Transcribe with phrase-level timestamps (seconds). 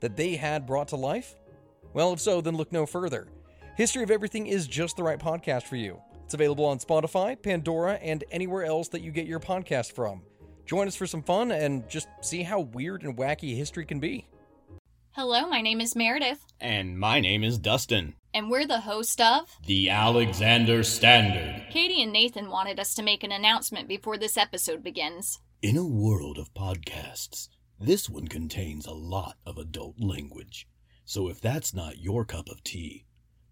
[0.00, 1.34] that they had brought to life?
[1.92, 3.28] Well, if so, then look no further.
[3.76, 6.00] History of Everything is just the right podcast for you.
[6.24, 10.22] It's available on Spotify, Pandora, and anywhere else that you get your podcast from.
[10.64, 14.26] Join us for some fun and just see how weird and wacky history can be.
[15.12, 19.48] Hello, my name is Meredith, And my name is Dustin, and we're the host of.
[19.66, 21.66] the Alexander Standard.
[21.70, 25.38] Katie and Nathan wanted us to make an announcement before this episode begins.
[25.62, 27.48] In a world of podcasts,
[27.78, 30.66] this one contains a lot of adult language.
[31.04, 33.04] So if that's not your cup of tea,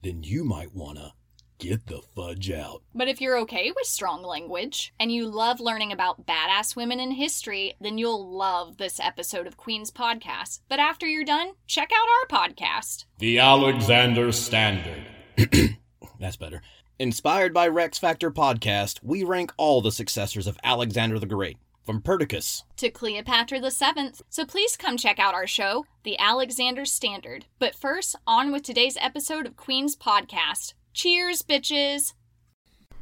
[0.03, 1.15] then you might wanna
[1.59, 2.83] get the fudge out.
[2.95, 7.13] But if you're okay with strong language and you love learning about badass women in
[7.13, 10.61] history, then you'll love this episode of Queen's Podcast.
[10.69, 13.05] But after you're done, check out our podcast.
[13.19, 15.07] The Alexander Standard.
[16.19, 16.63] That's better.
[16.99, 22.01] Inspired by Rex Factor Podcast, we rank all the successors of Alexander the Great, from
[22.01, 24.23] Perdiccas To Cleopatra the Seventh.
[24.31, 27.47] So please come check out our show, The Alexander Standard.
[27.59, 30.75] But first, on with today's episode of Queen's Podcast.
[30.93, 32.15] Cheers, bitches!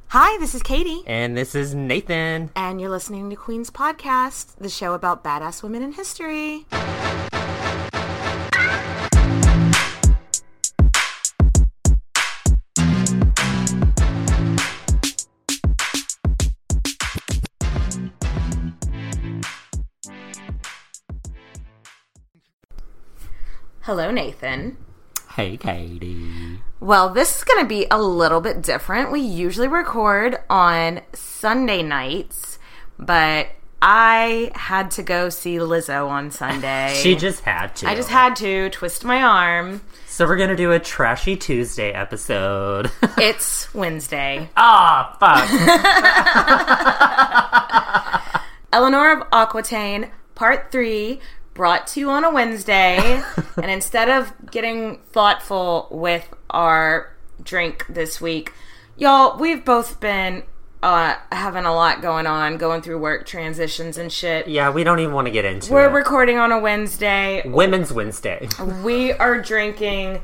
[0.08, 1.02] Hi, this is Katie.
[1.06, 2.50] And this is Nathan.
[2.54, 6.66] And you're listening to Queen's Podcast, the show about badass women in history.
[23.82, 24.76] Hello, Nathan.
[25.34, 26.60] Hey, Katie.
[26.78, 29.10] Well, this is going to be a little bit different.
[29.10, 32.58] We usually record on Sunday nights,
[32.98, 33.48] but
[33.80, 36.94] I had to go see Lizzo on Sunday.
[37.02, 37.88] She just had to.
[37.88, 39.80] I just had to twist my arm.
[40.06, 42.90] So we're gonna do a trashy Tuesday episode.
[43.18, 44.48] It's Wednesday.
[44.56, 45.48] Ah, fuck.
[48.72, 51.20] Eleanor of Aquitaine, part three,
[51.54, 53.22] brought to you on a Wednesday.
[53.56, 58.52] and instead of getting thoughtful with our drink this week,
[58.96, 60.42] y'all, we've both been
[60.82, 64.48] uh, having a lot going on, going through work transitions and shit.
[64.48, 65.72] yeah, we don't even want to get into it.
[65.72, 65.92] We're it.
[65.92, 67.42] recording on a Wednesday.
[67.44, 68.48] Women's Wednesday.
[68.82, 70.22] We are drinking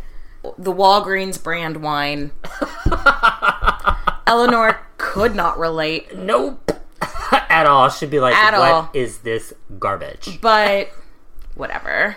[0.57, 2.33] the Walgreens brand wine.
[4.27, 6.71] Eleanor could not relate, nope.
[7.49, 7.89] At all.
[7.89, 9.21] She'd be like, At "What is all.
[9.25, 10.41] this garbage?
[10.41, 10.91] but
[11.59, 12.17] whatever.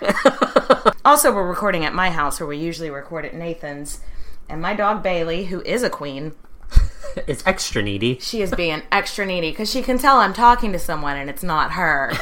[1.04, 4.00] also, we're recording at my house where we usually record at Nathan's.
[4.48, 6.32] And my dog Bailey, who is a queen,
[7.26, 8.18] is extra needy.
[8.20, 11.42] she is being extra needy because she can tell I'm talking to someone and it's
[11.42, 12.12] not her.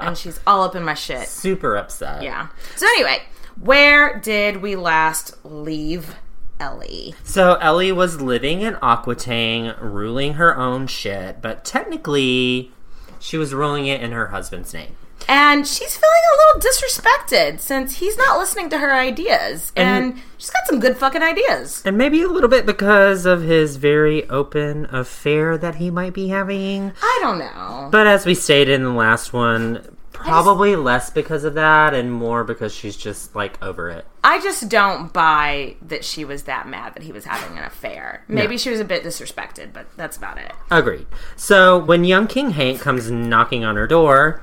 [0.00, 1.28] and she's all up in my shit.
[1.28, 2.22] Super upset.
[2.22, 2.48] Yeah.
[2.76, 3.22] So, anyway,
[3.60, 6.16] where did we last leave
[6.58, 7.14] Ellie?
[7.24, 12.72] So Ellie was living in Aquitaine, ruling her own shit, but technically
[13.18, 14.96] she was ruling it in her husband's name.
[15.30, 19.70] And she's feeling a little disrespected since he's not listening to her ideas.
[19.76, 21.82] And, she's got some good fucking ideas.
[21.86, 26.28] And maybe a little bit because of his very open affair that he might be
[26.28, 26.92] having.
[27.00, 27.90] I don't know.
[27.92, 32.42] But as we stated in the last one, probably less because of that and more
[32.42, 34.04] because she's just like over it.
[34.24, 38.24] I just don't buy that she was that mad that he was having an affair.
[38.26, 40.52] Maybe she was a bit disrespected, but that's about it.
[40.72, 41.06] Agreed.
[41.36, 44.40] So when young King Hank comes knocking on her door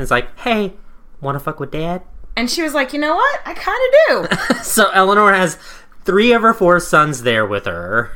[0.00, 0.72] and is like, hey,
[1.20, 2.00] wanna fuck with dad?
[2.36, 3.40] And she was like, you know what?
[3.44, 3.78] I kind
[4.28, 4.54] of do.
[4.62, 5.58] So Eleanor has
[6.04, 8.10] three of her four sons there with her.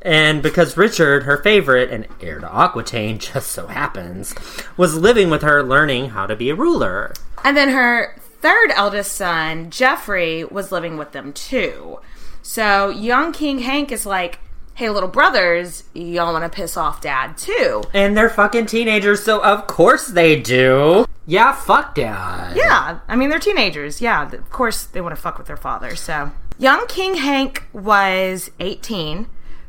[0.00, 4.34] And because Richard, her favorite and heir to Aquitaine, just so happens,
[4.78, 7.12] was living with her learning how to be a ruler.
[7.44, 11.98] and then her third eldest son, Jeffrey, was living with them too.
[12.42, 14.38] So young King Hank is like,
[14.74, 17.82] hey, little brothers, y'all want to piss off dad too.
[17.92, 21.04] And they're fucking teenagers, so of course they do.
[21.26, 22.56] Yeah, fuck dad.
[22.56, 24.00] Yeah, I mean, they're teenagers.
[24.00, 25.96] Yeah, of course they want to fuck with their father.
[25.96, 29.26] So, young King Hank was 18,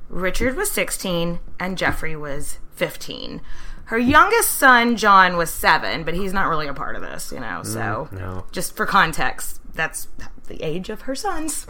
[0.10, 3.42] Richard was 16, and Jeffrey was 15.
[3.86, 7.40] Her youngest son, John, was seven, but he's not really a part of this, you
[7.40, 8.46] know, so mm, no.
[8.52, 10.10] just for context, that's
[10.48, 11.64] the age of her sons.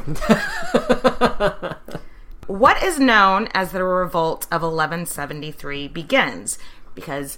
[2.47, 6.57] what is known as the revolt of 1173 begins
[6.95, 7.37] because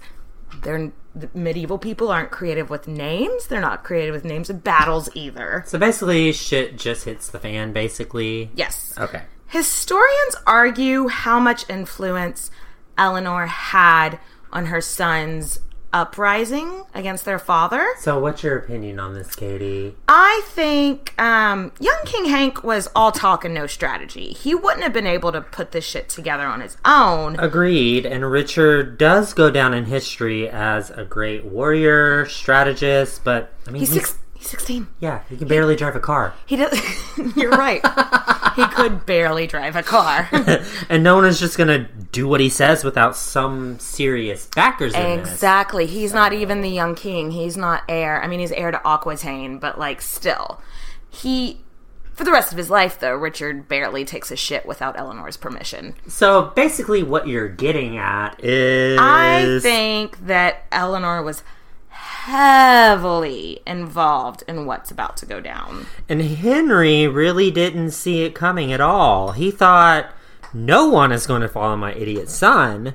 [0.61, 3.47] they're the medieval people aren't creative with names.
[3.47, 5.63] They're not creative with names of battles either.
[5.65, 8.51] So basically, shit just hits the fan, basically.
[8.55, 8.93] Yes.
[8.97, 9.23] Okay.
[9.47, 12.51] Historians argue how much influence
[12.97, 14.19] Eleanor had
[14.51, 15.59] on her sons
[15.94, 17.88] uprising against their father.
[18.00, 19.95] So, what's your opinion on this, Katie?
[20.07, 24.33] I think um, young King Hank was all talk and no strategy.
[24.33, 27.39] He wouldn't have been able to put this shit together on his own.
[27.39, 28.06] Agreed.
[28.06, 33.81] And Richard does go down in history as a great warrior, strategist, but I mean,
[33.81, 34.18] He's six.
[34.39, 34.88] He's sixteen.
[35.01, 36.33] yeah, he can barely drive a car.
[36.45, 36.80] He does.
[37.36, 37.81] You're right.
[38.56, 40.30] he could barely drive a car.
[40.89, 45.19] and no one is just gonna do what he says without some serious backers in
[45.19, 45.86] exactly.
[45.88, 47.31] He's not even the young king.
[47.31, 48.24] He's not heir.
[48.24, 50.62] I mean, he's heir to Aquitaine, but like still,
[51.09, 51.59] he.
[52.13, 55.95] For the rest of his life, though, Richard barely takes a shit without Eleanor's permission.
[56.07, 61.44] So basically, what you're getting at is I think that Eleanor was
[62.29, 65.87] heavily involved in what's about to go down.
[66.07, 69.31] And Henry really didn't see it coming at all.
[69.31, 70.13] He thought,
[70.53, 72.93] no one is going to follow my idiot son.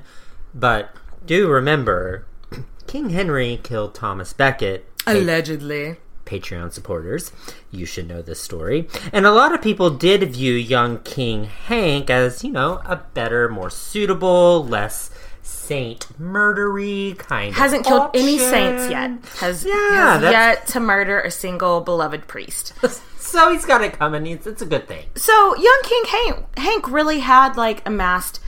[0.53, 0.95] But
[1.25, 2.25] do remember,
[2.87, 4.89] King Henry killed Thomas Becket.
[5.05, 5.97] Allegedly.
[6.25, 7.31] Patreon supporters,
[7.69, 8.87] you should know this story.
[9.13, 13.47] And a lot of people did view young King Hank as, you know, a better,
[13.47, 15.11] more suitable, less
[15.45, 19.11] saint murdery kind Hasn't killed any saints yet.
[19.39, 22.73] Has, Yeah, has yet to murder a single beloved priest.
[23.25, 24.27] So he's got it coming.
[24.27, 25.03] It's, it's a good thing.
[25.15, 28.39] So young King Hank, Hank really had like amassed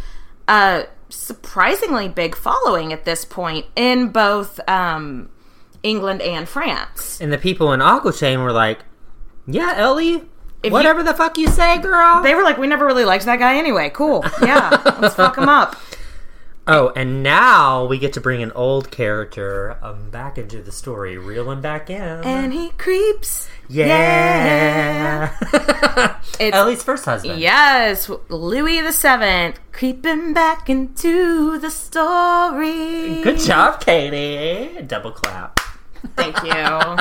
[0.48, 5.30] a surprisingly big following at this point in both um,
[5.82, 7.20] England and France.
[7.20, 8.80] And the people in Aquitaine were like,
[9.48, 10.24] "Yeah, Ellie,
[10.62, 13.40] If whatever the fuck you say, girl." They were like, "We never really liked that
[13.40, 13.90] guy anyway.
[13.90, 14.70] Cool, yeah,
[15.02, 15.76] let's fuck him up."
[16.68, 21.18] Oh, and now we get to bring an old character um, back into the story,
[21.18, 22.02] reel him back in.
[22.24, 23.50] And he creeps.
[23.68, 25.36] yeah,
[26.40, 27.40] It's Ellie's first husband.
[27.40, 33.22] Yes, Louis the Seventh creeping back into the story.
[33.22, 34.82] Good job, Katie.
[34.84, 35.60] Double clap.
[36.16, 36.98] Thank you.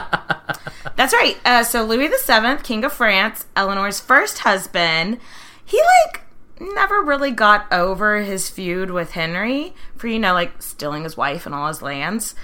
[0.96, 1.36] That's right.
[1.44, 5.18] Uh, so Louis the Seventh, King of France, Eleanor's first husband,
[5.64, 6.22] he like
[6.60, 11.46] never really got over his feud with Henry for you know like stealing his wife
[11.46, 12.34] and all his lands,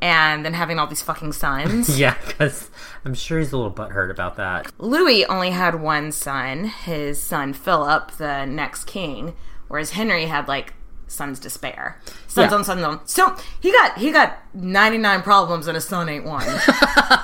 [0.00, 1.98] and then having all these fucking sons.
[1.98, 2.70] Yeah, because
[3.04, 4.70] I'm sure he's a little butthurt about that.
[4.78, 9.34] Louis only had one son, his son Philip, the next king,
[9.68, 10.74] whereas Henry had like
[11.08, 12.00] sons to spare.
[12.26, 12.56] Sons Yeah.
[12.56, 13.06] on sons on.
[13.06, 16.44] So he got he got 99 problems and a son ain't one.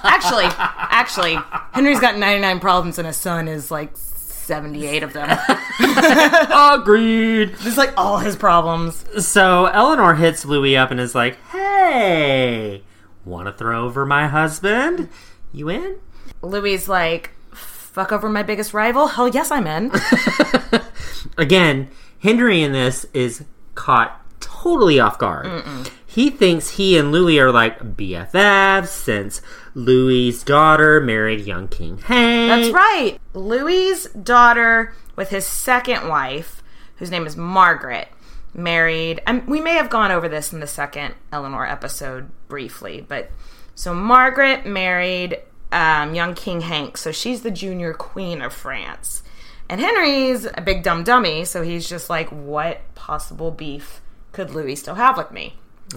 [0.05, 1.39] actually, actually,
[1.73, 3.97] Henry's got 99 problems and a son is like
[4.49, 5.29] 78 of them.
[6.81, 7.51] Agreed.
[7.61, 9.05] It's like all his problems.
[9.25, 12.83] So Eleanor hits Louis up and is like, "Hey,
[13.27, 15.11] want to throw over my husband?
[15.53, 15.99] You in?"
[16.41, 19.09] Louis like fuck over my biggest rival.
[19.09, 19.93] Hell yes, I'm in.
[21.37, 21.91] Again,
[22.21, 25.47] Henry in this is caught totally off guard.
[26.11, 29.43] He thinks he and Louis are like BFFs since
[29.75, 32.49] Louis's daughter married young King Hank.
[32.49, 33.19] That's right.
[33.35, 36.63] Louis's daughter with his second wife,
[36.97, 38.09] whose name is Margaret,
[38.55, 39.21] married.
[39.27, 43.31] And we may have gone over this in the second Eleanor episode briefly, but
[43.75, 45.39] so Margaret married
[45.71, 49.23] um, young King Hank, so she's the junior queen of France.
[49.69, 54.01] And Henry's a big dumb dummy, so he's just like, what possible beef
[54.33, 55.57] could Louis still have with me?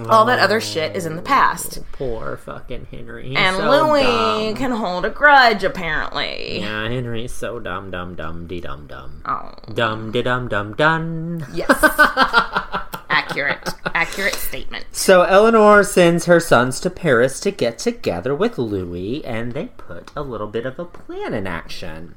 [0.10, 1.80] All that other shit is in the past.
[1.92, 3.30] Poor fucking Henry.
[3.30, 4.56] He's And so Louis dumb.
[4.56, 6.60] can hold a grudge, apparently.
[6.62, 9.22] Yeah, Henry's so dumb, dumb, dumb, de dum dum.
[9.26, 9.52] Oh.
[9.74, 11.46] Dum de dum dum dum.
[11.54, 11.68] Yes.
[13.10, 13.70] accurate.
[13.94, 14.86] Accurate statement.
[14.92, 20.12] So Eleanor sends her sons to Paris to get together with Louis, and they put
[20.16, 22.16] a little bit of a plan in action.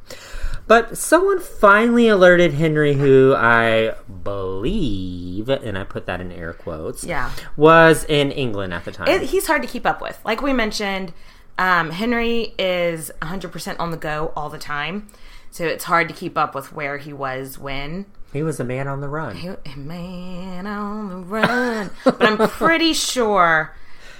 [0.66, 7.04] But someone finally alerted Henry, who I believe, and I put that in air quotes,
[7.04, 7.30] Yeah.
[7.56, 9.08] was in England at the time.
[9.08, 10.18] It, he's hard to keep up with.
[10.24, 11.12] Like we mentioned,
[11.58, 15.08] um, Henry is 100% on the go all the time.
[15.50, 18.06] So it's hard to keep up with where he was when.
[18.32, 19.36] he was a man on the run.
[19.36, 21.90] He- Man on the run.
[22.04, 23.74] but I'm pretty sure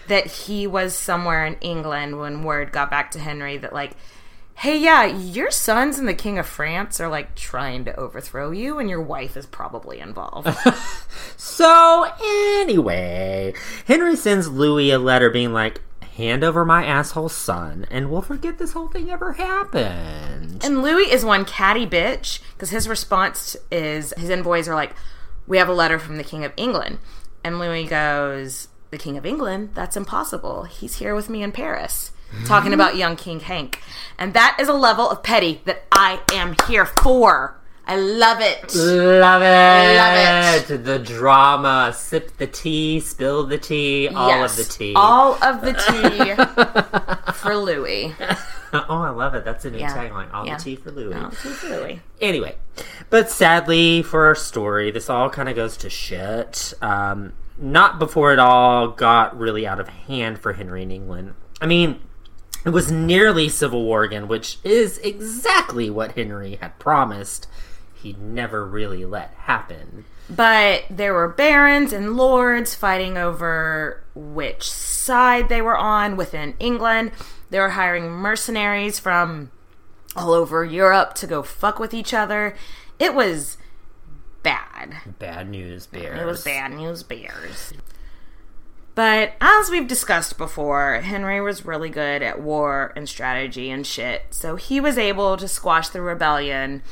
[0.07, 3.93] that he was somewhere in England when word got back to Henry that, like,
[4.55, 8.79] hey, yeah, your sons and the King of France are, like, trying to overthrow you,
[8.79, 10.49] and your wife is probably involved.
[11.37, 12.07] So,
[12.61, 13.55] anyway,
[13.87, 15.81] Henry sends Louis a letter being like,
[16.17, 20.65] hand over my asshole son, and we'll forget this whole thing ever happened.
[20.65, 24.95] And Louis is one catty bitch because his response is his envoys are like,
[25.47, 26.99] "We have a letter from the King of England,"
[27.43, 30.65] and Louis goes, the King of England, that's impossible.
[30.65, 32.13] He's here with me in Paris.
[32.47, 33.81] Talking about young King Hank.
[34.19, 37.57] And that is a level of petty that I am here for.
[37.87, 38.75] I love it.
[38.75, 39.97] Love it.
[39.97, 40.85] Love it.
[40.85, 41.93] The drama.
[41.95, 44.59] Sip the tea, spill the tea, all Yes.
[44.59, 44.95] of the tea.
[44.97, 48.15] All of the tea for Louis.
[48.73, 49.45] oh, I love it.
[49.45, 49.95] That's a new Yeah.
[49.95, 50.33] tagline.
[50.33, 50.57] All Yeah.
[50.57, 51.15] the tea for Louis.
[51.15, 52.01] All the tea for Louis.
[52.23, 52.57] Anyway,
[53.11, 56.73] but sadly for our story, this all kind of goes to shit.
[56.81, 61.35] Um, not before it all got really out of hand for Henry in England.
[61.61, 62.01] I mean,
[62.65, 67.47] it was nearly civil war again, which is exactly what Henry had promised.
[67.95, 70.05] he'd never really let happen.
[70.29, 77.13] But there were barons and lords fighting over which side they were on within England.
[77.51, 79.51] They were hiring mercenaries from
[80.17, 82.57] all over Europe to go fuck with each other.
[82.99, 83.57] It was
[84.43, 84.97] bad.
[85.19, 86.21] Bad news, bears.
[86.21, 87.73] It was bad news bears.
[88.95, 94.27] But as we've discussed before, Henry was really good at war and strategy and shit.
[94.31, 96.83] So he was able to squash the rebellion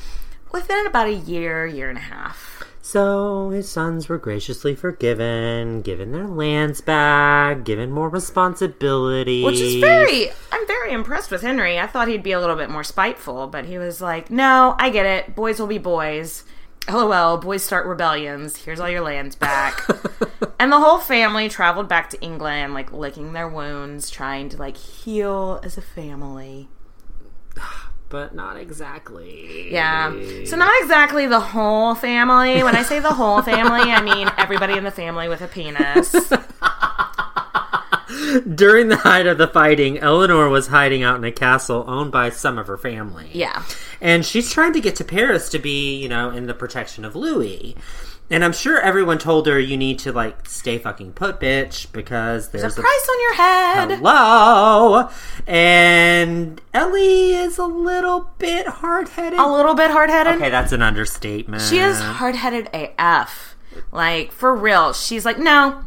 [0.51, 2.65] within about a year, year and a half.
[2.85, 9.45] So his sons were graciously forgiven, given their lands back, given more responsibility.
[9.45, 11.79] Which is very, I'm very impressed with Henry.
[11.79, 14.91] I thought he'd be a little bit more spiteful, but he was like, no, I
[14.91, 15.37] get it.
[15.37, 16.43] Boys will be boys.
[16.91, 18.57] LOL, boys start rebellions.
[18.57, 19.87] Here's all your lands back.
[20.59, 24.77] and the whole family traveled back to England, like licking their wounds, trying to like
[24.77, 26.69] heal as a family.
[28.09, 29.73] but not exactly.
[29.73, 30.13] Yeah.
[30.45, 32.63] So not exactly the whole family.
[32.63, 36.15] When I say the whole family, I mean everybody in the family with a penis.
[38.55, 42.31] During the height of the fighting, Eleanor was hiding out in a castle owned by
[42.31, 43.29] some of her family.
[43.33, 43.63] Yeah.
[44.01, 47.15] And she's trying to get to Paris to be, you know, in the protection of
[47.17, 47.77] Louis.
[48.31, 52.49] And I'm sure everyone told her you need to like stay fucking put, bitch, because
[52.49, 53.91] there's, There's a price on your head.
[53.99, 55.11] hello.
[55.47, 59.39] And Ellie is a little bit hard headed.
[59.39, 60.37] A little bit hard headed.
[60.37, 61.63] Okay, that's an understatement.
[61.63, 63.55] She is hard headed AF.
[63.91, 64.93] Like, for real.
[64.95, 65.85] She's like, no,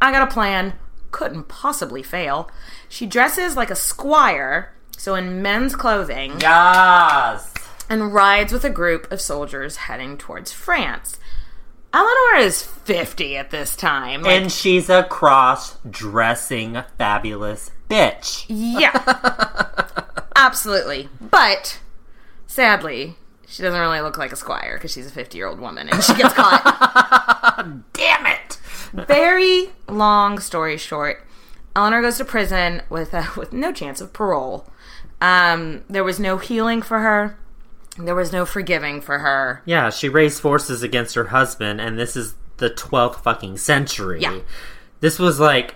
[0.00, 0.74] I got a plan.
[1.10, 2.50] Couldn't possibly fail.
[2.88, 7.52] She dresses like a squire, so in men's clothing, Yes.
[7.88, 11.18] and rides with a group of soldiers heading towards France.
[11.92, 14.22] Eleanor is 50 at this time.
[14.22, 18.44] Like, And she's a cross dressing fabulous bitch.
[18.48, 18.92] yeah.
[20.36, 21.08] Absolutely.
[21.20, 21.80] But,
[22.46, 23.16] sadly,
[23.48, 26.02] she doesn't really look like a squire because she's a 50 year old woman and
[26.02, 27.66] she gets caught.
[27.92, 28.49] Damn it!
[28.92, 31.26] Very long story short,
[31.76, 34.66] Eleanor goes to prison with uh, with no chance of parole.
[35.20, 37.36] Um, there was no healing for her.
[37.98, 39.62] There was no forgiving for her.
[39.66, 44.20] Yeah, she raised forces against her husband, and this is the 12th fucking century.
[44.20, 44.38] Yeah.
[45.00, 45.74] This was like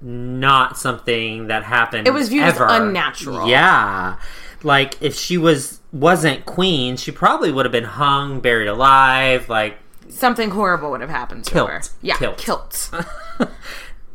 [0.00, 2.06] not something that happened.
[2.06, 3.48] It was viewed as unnatural.
[3.48, 4.18] Yeah.
[4.62, 9.78] Like if she was wasn't queen, she probably would have been hung, buried alive, like
[10.10, 11.70] Something horrible would have happened to Kilt.
[11.70, 11.80] her.
[12.02, 12.38] Yeah, Kilt.
[12.38, 12.90] kilt.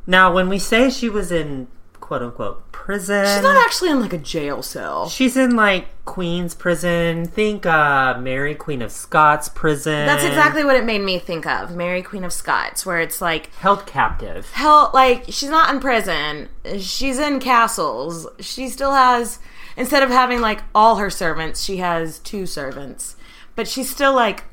[0.08, 1.68] Now when we say she was in
[2.00, 5.10] quote unquote prison She's not actually in like a jail cell.
[5.10, 7.26] She's in like Queen's prison.
[7.26, 10.06] Think uh Mary Queen of Scots prison.
[10.06, 11.76] That's exactly what it made me think of.
[11.76, 14.52] Mary Queen of Scots, where it's like held captive.
[14.52, 19.40] hell like she's not in prison she's in castles she still has
[19.76, 23.16] instead of having like all her servants she has two servants
[23.56, 24.44] but she's still like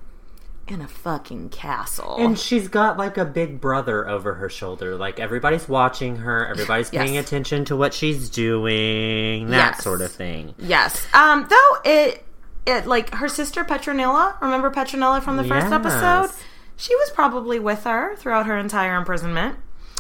[0.73, 4.97] in a fucking castle And she's got like a big brother over her shoulder.
[4.97, 9.83] Like everybody's watching her, everybody's paying attention to what she's doing, that Yes.
[9.85, 10.55] sort of thing.
[10.59, 12.25] yes um though it
[12.67, 15.73] it like her sister petronilla remember petronilla from the first Yes.
[15.73, 16.31] episode
[16.77, 19.57] she was probably with her throughout her entire imprisonment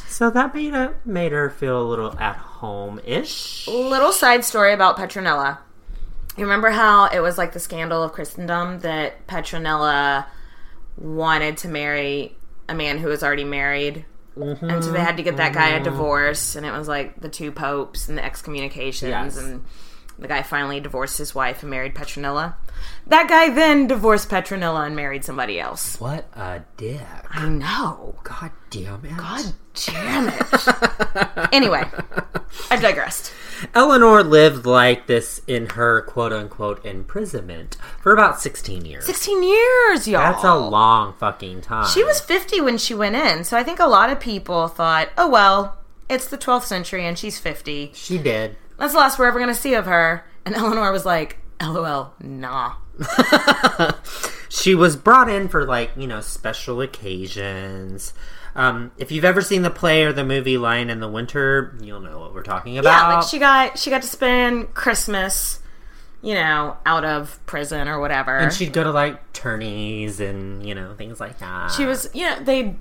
[0.09, 3.67] So that made her, made her feel a little at home ish.
[3.69, 5.59] little side story about Petronilla.
[6.37, 10.27] You remember how it was like the scandal of Christendom that Petronilla
[10.97, 12.37] wanted to marry
[12.69, 14.05] a man who was already married?
[14.37, 14.71] Mm-hmm.
[14.71, 15.85] And so they had to get that guy a mm-hmm.
[15.85, 19.37] divorce, and it was like the two popes and the excommunications, Yes.
[19.37, 19.65] and
[20.19, 22.55] the guy finally divorced his wife and married Petronilla.
[23.07, 26.01] That guy then divorced Petronilla and married somebody else.
[26.01, 27.01] What a dick.
[27.31, 28.17] I know.
[28.23, 29.17] God damn it.
[29.17, 31.49] God damn it.
[31.53, 31.85] anyway,
[32.71, 33.33] I digressed.
[33.75, 39.07] Eleanor lived like this in her quote unquote imprisonment for about 16 years.
[39.07, 40.33] 16 years, y'all.
[40.33, 41.87] That's a long fucking time.
[41.87, 45.11] She was 50 when she went in, so I think a lot of people thought,
[45.17, 45.79] oh well,
[46.09, 47.93] it's the 12th century and she's 50.
[47.95, 48.57] She did.
[48.83, 50.25] That's the last we're ever going to see of her.
[50.45, 52.75] And Eleanor was like, lol, nah.
[54.49, 58.13] She was brought in for like, you know, special occasions.
[58.57, 62.01] Um, if you've ever seen the play or the movie Lion in the Winter, you'll
[62.01, 63.09] know what we're talking about.
[63.09, 65.61] Yeah, like she got she got to spend Christmas,
[66.21, 68.37] you know, out of prison or whatever.
[68.37, 71.71] and she'd go to like tourneys and you know things like that.
[71.71, 72.77] she was, you know, they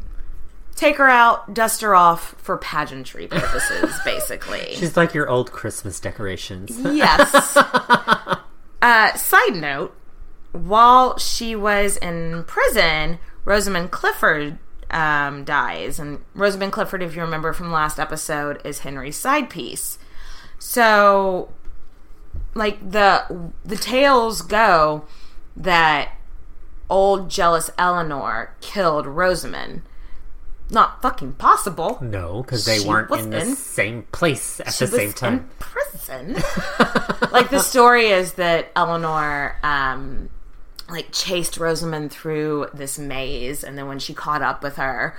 [0.75, 4.75] take her out, dust her off for pageantry purposes, basically.
[4.75, 6.77] She's like your old Christmas decorations.
[6.79, 7.57] Yes.
[8.81, 9.95] uh, side note:
[10.51, 14.57] While she was in prison, Rosamund Clifford
[14.89, 19.97] um, dies, and Rosamund Clifford, if you remember from last episode, is Henry's side piece.
[20.59, 21.51] So,
[22.53, 25.05] like the the tales go
[25.55, 26.13] that
[26.89, 29.81] old jealous Eleanor killed Rosamund.
[30.71, 31.97] Not fucking possible.
[32.01, 35.33] No, because they She weren't in the same place at the same time.
[35.33, 36.33] in prison.
[37.31, 40.29] like the story is that Eleanor um
[40.89, 45.15] like chased Rosamund through this maze and then when she caught up with her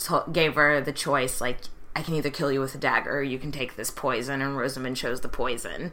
[0.00, 1.58] to- gave her the choice like
[1.96, 4.56] I can either kill you with a dagger or you can take this poison and
[4.56, 5.92] Rosamund chose the poison.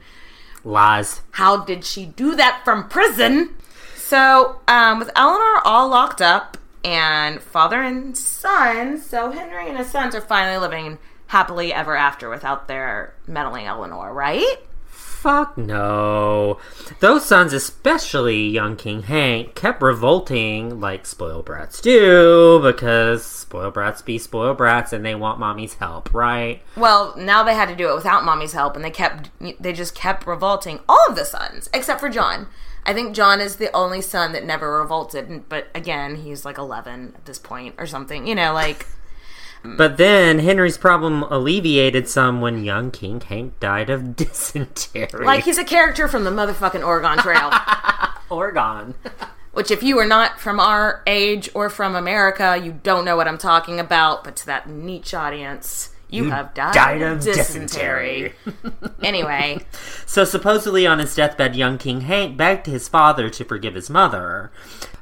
[0.63, 1.21] Lies.
[1.31, 3.55] How did she do that from prison?
[3.95, 9.89] So, um, with Eleanor all locked up and father and son, so Henry and his
[9.89, 14.57] sons are finally living happily ever after without their meddling Eleanor, right?
[14.87, 16.59] Fuck no.
[16.99, 24.03] Those sons, especially young King Hank, kept revolting like spoiled brats do because spoiled brats
[24.03, 26.61] be spoiled brats and they want mommy's help, right?
[26.75, 29.95] Well, now they had to do it without mommy's help, and they kept they just
[29.95, 32.47] kept revolting all of the sons except for John.
[32.87, 37.11] I think John is the only son that never revolted, but again, he's like eleven
[37.15, 38.25] at this point or something.
[38.25, 38.87] You know, like
[39.63, 45.25] But then Henry's problem alleviated some when young King Hank died of dysentery.
[45.25, 47.51] like he's a character from the motherfucking Oregon Trail.
[48.29, 48.95] Oregon.
[49.51, 53.27] Which, if you are not from our age or from America, you don't know what
[53.27, 54.23] I'm talking about.
[54.23, 58.33] But to that niche audience, you, have died, died of dysentery.
[59.03, 59.59] anyway,
[60.05, 64.51] So supposedly on his deathbed, young King Hank begged his father to forgive his mother.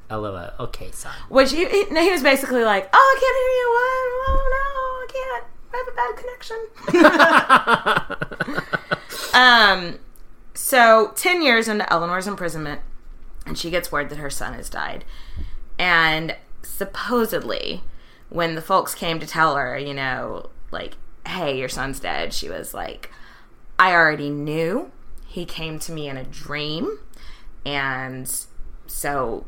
[0.09, 0.51] LOL.
[0.59, 1.13] Okay, son.
[1.29, 3.67] which he, he, he was basically like, "Oh, I can't hear you.
[4.27, 4.65] Oh no,
[5.03, 5.45] I can't.
[5.73, 6.15] I have a bad
[9.71, 9.99] connection." um,
[10.53, 12.81] so ten years into Eleanor's imprisonment,
[13.45, 15.05] and she gets word that her son has died,
[15.79, 17.81] and supposedly,
[18.29, 22.49] when the folks came to tell her, you know, like, "Hey, your son's dead," she
[22.49, 23.11] was like,
[23.77, 24.91] "I already knew.
[25.25, 26.99] He came to me in a dream,
[27.65, 28.31] and
[28.87, 29.45] so."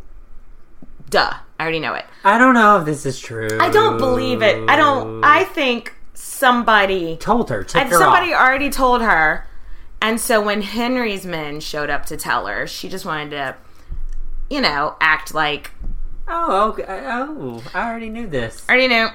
[1.10, 2.06] Duh, I already know it.
[2.26, 3.58] I don't know if this is true.
[3.62, 4.70] I don't believe it.
[4.70, 5.24] I don't.
[5.24, 7.64] I think somebody, told her.
[7.64, 8.42] Tipped and her somebody off.
[8.42, 9.48] already told her,
[10.02, 13.56] and so when Henry's men showed up to tell her, she just wanted to,
[14.50, 15.72] you know, act like
[16.28, 16.86] Oh, okay.
[16.88, 18.64] Oh, I already knew this.
[18.68, 19.08] I already knew.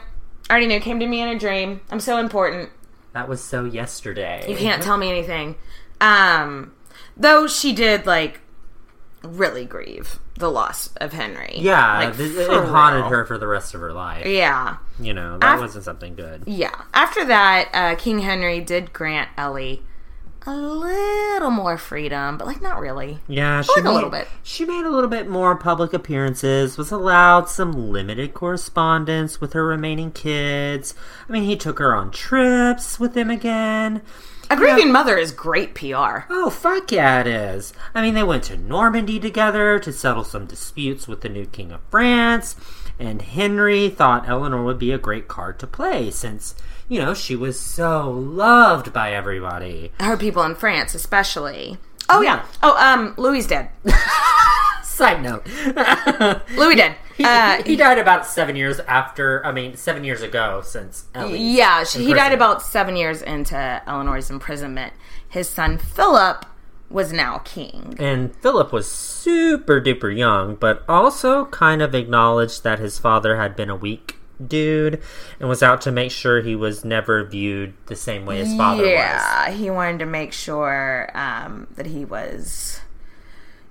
[0.49, 0.81] I already knew.
[0.81, 1.81] Came to me in a dream.
[1.91, 2.71] I'm so important.
[3.13, 4.45] That was so yesterday.
[4.49, 5.57] You can't tell me anything.
[6.01, 6.73] Um,
[7.17, 8.41] though she did like
[9.23, 11.53] really grieve the loss of Henry.
[11.57, 14.27] Yeah, like, th- it haunted her for the rest of her life.
[14.27, 14.79] Yeah.
[14.99, 16.45] You know, that Af- wasn't something good.
[16.47, 16.75] Yeah.
[16.93, 19.83] After that, uh, King Henry did grant Ellie
[20.47, 23.19] a little more freedom, but like not really.
[23.29, 24.29] Yeah, she like a made, little bit.
[24.43, 29.67] She made a little bit more public appearances, was allowed some limited correspondence with her
[29.67, 30.95] remaining kids.
[31.29, 34.03] I mean, he took her on trips with him again.
[34.51, 36.27] A grieving mother is great PR.
[36.29, 37.73] Oh, fuck yeah, it is.
[37.95, 41.73] I mean, they went to Normandy together to settle some disputes with the new King
[41.73, 42.55] of France,
[42.99, 46.55] and Henry thought Eleanor would be a great card to play since,
[46.89, 49.93] you know, she was so loved by everybody.
[50.01, 51.79] Her people in France, especially.
[52.09, 52.45] Oh yeah.
[52.63, 53.71] Oh, um, Louis dead.
[54.83, 55.47] Side note.
[56.57, 56.97] Louis dead.
[57.17, 61.39] he, Uh, he died about seven years after, I mean, seven years ago since Ellie.
[61.39, 64.93] yeah, she, he died about seven years into Eleanor's imprisonment.
[65.29, 66.45] His son Philip
[66.91, 67.97] was now king.
[67.99, 73.57] And Philip was super duper young, but also kind of acknowledged that his father had
[73.57, 75.01] been a weak dude
[75.41, 78.83] and was out to make sure he was never viewed the same way his father
[78.83, 78.91] was.
[78.91, 82.81] yeah, he wanted to make sure um, that he was.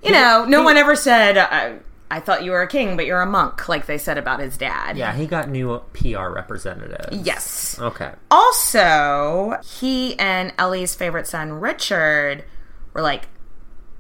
[0.04, 1.78] You know, no one ever said, I,
[2.10, 4.58] "I thought you were a king, but you're a monk," like they said about his
[4.58, 4.98] dad.
[4.98, 7.26] Yeah, he got new PR representatives.
[7.26, 7.78] Yes.
[7.80, 8.12] Okay.
[8.32, 12.44] Also, he and Ellie's favorite son Richard
[12.94, 13.28] were like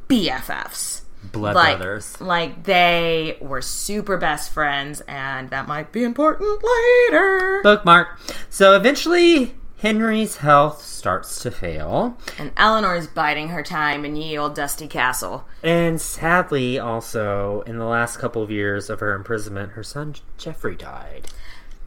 [0.08, 1.01] BFFs.
[1.32, 2.20] Blood like, brothers.
[2.20, 7.62] like they were super best friends, and that might be important later.
[7.64, 8.20] Bookmark.
[8.50, 12.18] So eventually, Henry's health starts to fail.
[12.38, 15.46] And Eleanor's biding her time in ye old dusty castle.
[15.64, 20.76] And sadly, also, in the last couple of years of her imprisonment, her son Jeffrey
[20.76, 21.30] died.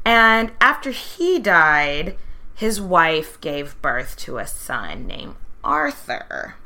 [0.04, 2.16] And after he died,
[2.54, 6.56] his wife gave birth to a son named Arthur.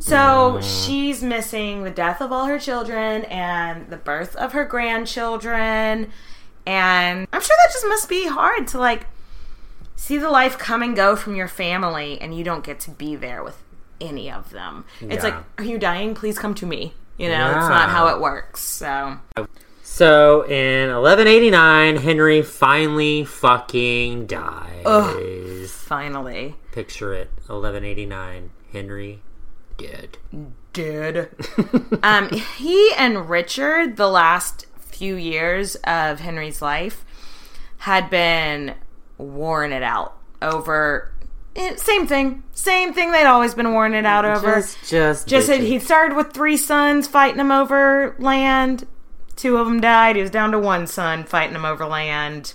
[0.00, 0.86] So mm.
[0.86, 6.10] she's missing the death of all her children and the birth of her grandchildren.
[6.66, 9.06] And I'm sure that just must be hard to like
[9.96, 13.16] see the life come and go from your family and you don't get to be
[13.16, 13.62] there with
[14.00, 14.84] any of them.
[15.00, 16.14] It's like, are you dying?
[16.14, 16.94] Please come to me.
[17.16, 18.60] You know, it's not how it works.
[18.60, 19.18] So
[19.82, 24.82] So in 1189, Henry finally fucking dies.
[25.70, 29.22] finally, Picture it 1189, Henry
[29.76, 30.18] dead.
[30.72, 31.30] dead.
[32.02, 37.04] um, he and Richard, the last few years of Henry's life,
[37.78, 38.74] had been
[39.18, 41.12] warring it out over.
[41.56, 43.12] eh, Same thing, same thing.
[43.12, 44.56] They'd always been warring it out over.
[44.56, 48.86] Just, just, Just said he started with three sons fighting him over land.
[49.36, 50.16] Two of them died.
[50.16, 52.54] He was down to one son fighting him over land.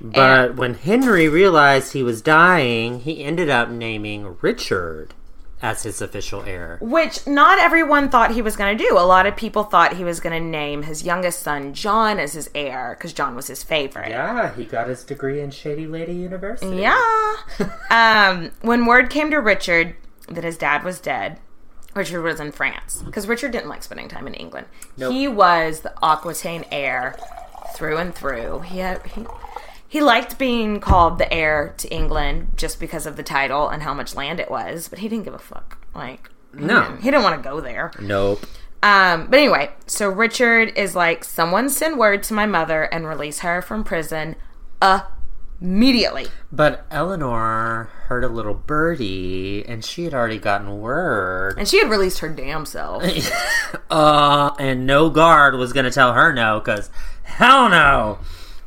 [0.00, 5.12] But when Henry realized he was dying, he ended up naming Richard
[5.62, 6.78] as his official heir.
[6.80, 8.96] Which not everyone thought he was going to do.
[8.98, 12.32] A lot of people thought he was going to name his youngest son John as
[12.32, 14.10] his heir because John was his favorite.
[14.10, 16.76] Yeah, he got his degree in Shady Lady University.
[16.76, 17.36] Yeah.
[17.90, 19.96] um, when word came to Richard
[20.28, 21.38] that his dad was dead,
[21.94, 24.66] Richard was in France because Richard didn't like spending time in England.
[24.96, 27.16] He was the Aquitaine heir
[27.74, 28.60] through and through.
[28.60, 29.26] He had he,
[29.90, 33.92] he liked being called the heir to England just because of the title and how
[33.92, 35.84] much land it was, but he didn't give a fuck.
[35.94, 36.96] Like No.
[37.02, 37.90] he didn't want to go there.
[38.00, 38.46] Nope.
[38.82, 43.40] Um, but anyway, so Richard is like, someone send word to my mother and release
[43.40, 44.36] her from prison
[45.60, 46.28] immediately.
[46.50, 51.58] But Eleanor heard a little birdie, and she had already gotten word.
[51.58, 53.02] And she had released her damn self.
[53.90, 56.90] Uh, and no guard was gonna tell her no, because
[57.24, 58.18] hell no.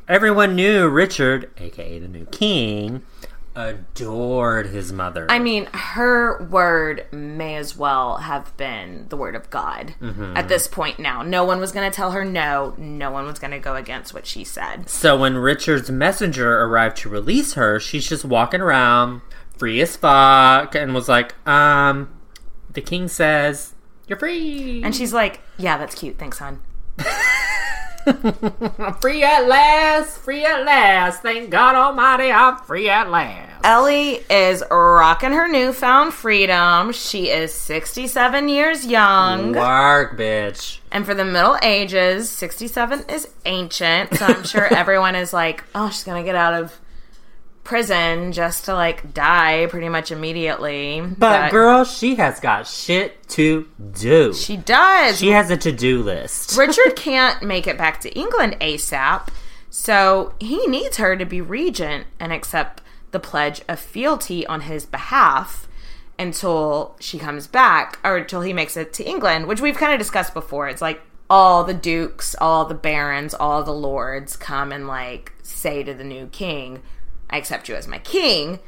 [0.07, 3.03] Everyone knew Richard, aka the new king,
[3.55, 5.27] adored his mother.
[5.29, 9.95] I mean, her word may as well have been the word of God
[10.35, 11.21] at this point now.
[11.21, 12.73] No one was going to tell her no.
[12.77, 14.89] No one was going to go against what she said.
[14.89, 19.21] So when Richard's messenger arrived to release her, she's just walking around
[19.57, 22.09] free as fuck and was like, um,
[22.71, 23.73] the king says,
[24.07, 24.83] you're free.
[24.83, 26.17] And she's like, yeah, that's cute.
[26.17, 26.59] Thanks, hon.
[29.01, 31.21] free at last, free at last.
[31.21, 33.65] Thank God Almighty, I'm free at last.
[33.65, 36.91] Ellie is rocking her newfound freedom.
[36.91, 39.53] She is 67 years young.
[39.53, 40.79] Work, bitch.
[40.91, 44.15] And for the Middle Ages, 67 is ancient.
[44.15, 46.77] So I'm sure everyone is like, oh, she's going to get out of
[47.63, 51.02] prison just to like die pretty much immediately.
[51.02, 54.34] But girl, she has got shit to do.
[54.34, 55.19] she does.
[55.19, 56.56] She has a to-do list.
[56.58, 59.30] Richard can't make it back to England ASAP.
[59.69, 64.86] So he needs her to be regent and accept the pledge of fealty on his
[64.86, 65.67] behalf
[66.19, 69.99] until she comes back or until he makes it to England, which we've kind of
[69.99, 70.67] discussed before.
[70.67, 75.82] It's like all the dukes, all the barons, all the lords come and like say
[75.82, 76.82] to the new king,
[77.33, 78.59] I accept you as my king.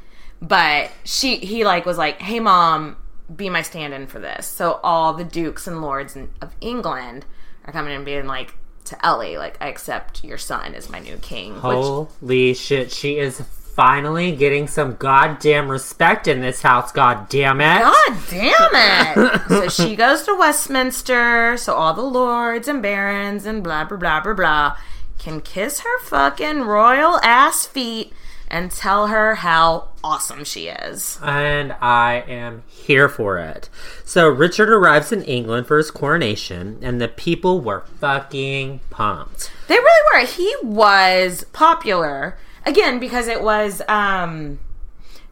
[0.42, 2.96] But she he like was like, "Hey mom,
[3.34, 7.24] be my stand-in for this." So all the dukes and lords of England
[7.64, 11.16] are coming and being like to Ellie, like, "I accept your son as my new
[11.16, 17.28] king." Which Holy shit, she is finally getting some goddamn respect in this house, god
[17.28, 17.80] damn it.
[17.80, 19.40] God damn it!
[19.48, 24.20] so she goes to Westminster, so all the lords and barons and blah blah blah
[24.20, 24.76] blah blah
[25.18, 28.12] can kiss her fucking royal ass feet
[28.48, 31.18] and tell her how awesome she is.
[31.22, 33.68] And I am here for it.
[34.04, 39.50] So Richard arrives in England for his coronation, and the people were fucking pumped.
[39.68, 40.26] They really were.
[40.26, 44.58] He was popular again because it was um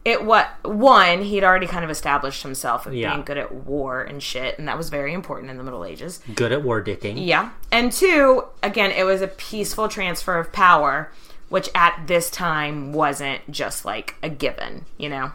[0.05, 3.11] it what one he'd already kind of established himself as Yeah.
[3.13, 6.21] being good at war and shit and that was very important in the middle ages
[6.35, 7.25] Good at war dicking.
[7.25, 11.11] yeah and two again it was a peaceful transfer of power
[11.49, 15.31] which at this time wasn't just like a given you know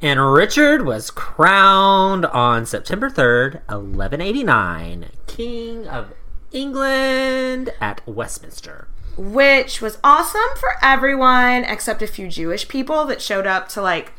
[0.00, 6.12] And Richard was crowned on September 3rd, 1189, King of
[6.50, 8.88] England at Westminster.
[9.16, 14.12] which was awesome for everyone except a few Jewish people that showed up to like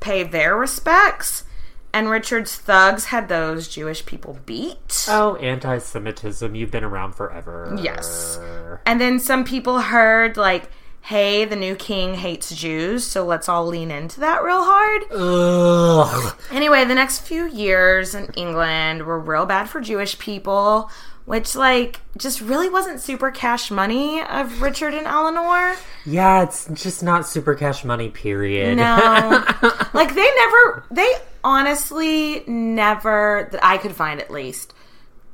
[0.00, 1.44] pay their respects.
[1.94, 5.06] And Richard's thugs had those Jewish people beat.
[5.08, 7.76] Oh, anti Semitism, you've been around forever.
[7.80, 8.38] Yes.
[8.86, 10.70] And then some people heard like
[11.02, 15.02] hey, the new king hates Jews, so let's all lean into that real hard.
[15.12, 16.36] Ugh.
[16.50, 20.90] Anyway, the next few years in England were real bad for Jewish people,
[21.24, 25.76] which, like, just really wasn't super cash money of Richard and Eleanor.
[26.04, 28.76] Yeah, it's just not super cash money, period.
[28.76, 29.44] No.
[29.94, 31.12] like, they never, they
[31.44, 34.74] honestly never, that I could find at least,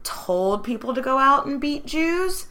[0.03, 2.47] told people to go out and beat Jews.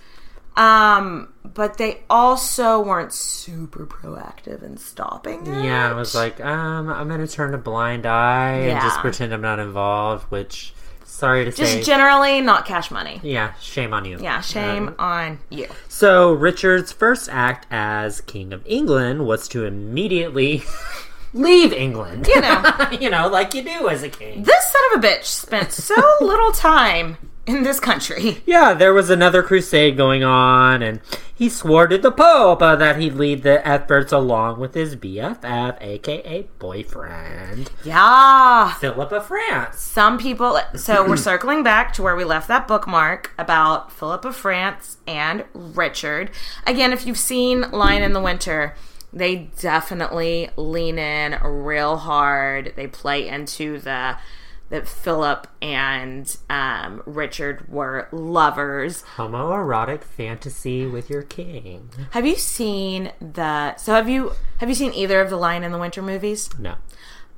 [0.57, 5.63] Um, but they also weren't super proactive in stopping it.
[5.65, 9.41] Yeah, I was like, um, I'm gonna turn a blind eye and just pretend I'm
[9.41, 10.23] not involved.
[10.31, 10.73] Which,
[11.17, 11.57] sorry to say.
[11.57, 13.19] just say, generally not cash money.
[13.23, 14.19] yeah, shame on you.
[14.21, 15.67] Yeah, uh, shame on you.
[15.87, 20.63] So Richard's first act as King of England was to immediately
[21.33, 22.27] leave England.
[22.27, 22.63] You know.
[23.01, 24.43] you know, like you do as a king.
[24.43, 28.43] This son of a bitch spent so little time in this country.
[28.45, 30.99] Yeah, there was another crusade going on, and
[31.33, 35.77] he swore to the Pope uh, that he'd lead the efforts along with his BFF,
[35.81, 38.73] aka boyfriend, Yeah.
[38.75, 39.79] Philip of France.
[39.79, 40.59] Some people.
[40.75, 45.45] So we're circling back to where we left that bookmark about Philip of France and
[45.53, 46.31] Richard.
[46.65, 48.75] Again, if you've seen Lion in the Winter,
[49.13, 52.73] they definitely lean in real hard.
[52.75, 54.17] They play into the
[54.69, 59.03] that Philip and um, Richard were lovers.
[59.15, 61.89] Homoerotic fantasy with your king.
[62.11, 63.75] Have you seen the?
[63.77, 66.49] So have you have you seen either of the Lion in the Winter movies?
[66.59, 66.75] No.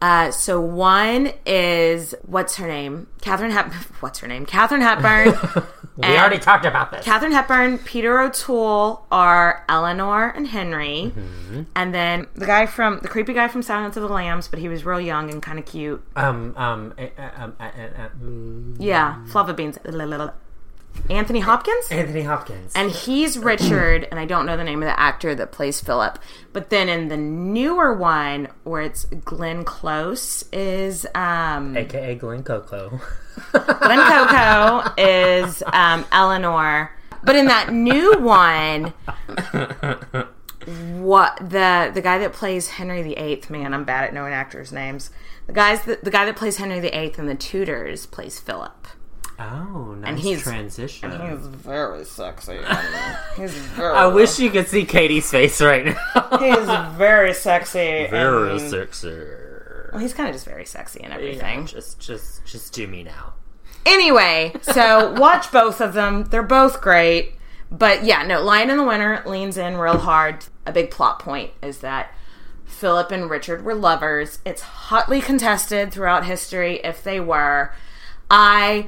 [0.01, 3.07] Uh, so one is what's her name?
[3.21, 3.73] Katharine Hep.
[3.99, 4.45] What's her name?
[4.45, 5.33] Katharine Hepburn.
[5.97, 7.03] We already talked about this.
[7.03, 11.63] Katharine Hepburn, Peter O'Toole are Eleanor and Henry, Mm-hmm.
[11.75, 14.69] and then the guy from the creepy guy from Silence of the Lambs, but he
[14.69, 16.01] was real young and kind of cute.
[16.15, 17.07] um, um, uh,
[17.37, 18.07] um, uh,
[18.79, 19.77] Yeah, flava beans.
[21.09, 21.87] Anthony Hopkins.
[21.89, 22.71] Anthony Hopkins.
[22.75, 26.19] And he's Richard, and I don't know the name of the actor that plays Philip.
[26.53, 32.99] But then in the newer one, where it's Glenn Close, is um, AKA Glenn Coco.
[33.51, 36.91] Glenn Coco is um, Eleanor.
[37.23, 38.93] But in that new one,
[41.01, 45.11] what the the guy that plays Henry VIII, man, I'm bad at knowing actors' names.
[45.47, 48.87] The guys that the guy that plays Henry VIII in the Tudors plays Philip.
[49.39, 51.11] Oh, nice he's- transition.
[51.11, 52.59] He's very sexy.
[53.37, 53.95] He's very.
[53.95, 56.37] I wish you could see Katie's face right now.
[56.39, 58.07] he's very sexy.
[58.09, 59.15] Very and- sexy.
[59.91, 61.65] Well, he's kind of just very sexy and everything.
[61.65, 63.33] Just, just, just do me now.
[63.85, 66.25] Anyway, so watch both of them.
[66.25, 67.33] They're both great.
[67.71, 70.45] But yeah, no, Lion in the Winter leans in real hard.
[70.65, 72.13] A big plot point is that
[72.65, 74.39] Philip and Richard were lovers.
[74.45, 77.73] It's hotly contested throughout history if they were.
[78.29, 78.87] I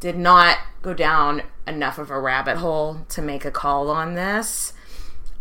[0.00, 4.72] did not go down enough of a rabbit hole to make a call on this.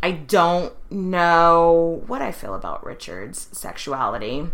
[0.03, 4.47] I don't know what I feel about Richard's sexuality.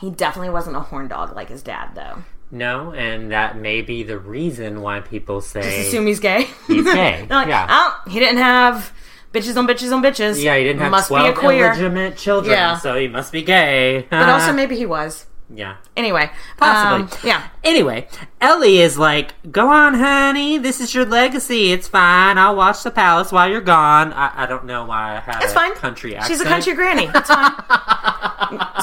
[0.00, 2.22] He definitely wasn't a horn dog like his dad, though.
[2.50, 6.46] No, and that may be the reason why people say Just Assume he's gay.
[6.66, 7.26] he's gay.
[7.30, 7.66] Like, yeah.
[7.68, 8.92] oh, he didn't have
[9.34, 10.42] bitches on bitches on bitches.
[10.42, 11.66] yeah, he didn't have Must be a 12 queer.
[11.66, 12.78] illegitimate children, Yeah.
[12.78, 14.06] so he must be gay.
[14.08, 15.26] But also maybe he was.
[15.54, 15.76] Yeah.
[15.96, 17.04] Anyway, Possibly.
[17.04, 17.48] um, yeah.
[17.64, 18.06] Anyway,
[18.40, 20.58] Ellie is like, "Go on, honey.
[20.58, 21.72] This is your legacy.
[21.72, 22.36] It's fine.
[22.38, 25.52] I'll watch the palace while you're gone." I, I don't know why I had It's
[25.52, 25.74] a fine.
[25.74, 26.30] country accent.
[26.32, 27.08] She's a country granny.
[27.14, 27.52] It's fine.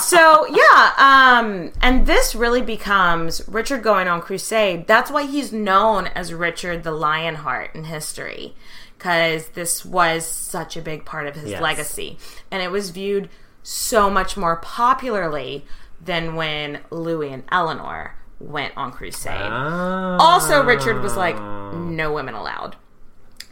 [0.01, 4.87] so yeah, um, and this really becomes Richard going on crusade.
[4.87, 8.55] That's why he's known as Richard the Lionheart in history,
[8.97, 11.61] because this was such a big part of his Yes.
[11.61, 12.17] legacy,
[12.51, 13.29] and it was viewed
[13.63, 15.65] so much more popularly
[16.01, 19.31] than when Louis and Eleanor went on crusade.
[19.33, 20.17] Ah.
[20.17, 22.75] Also, Richard was like, no women allowed.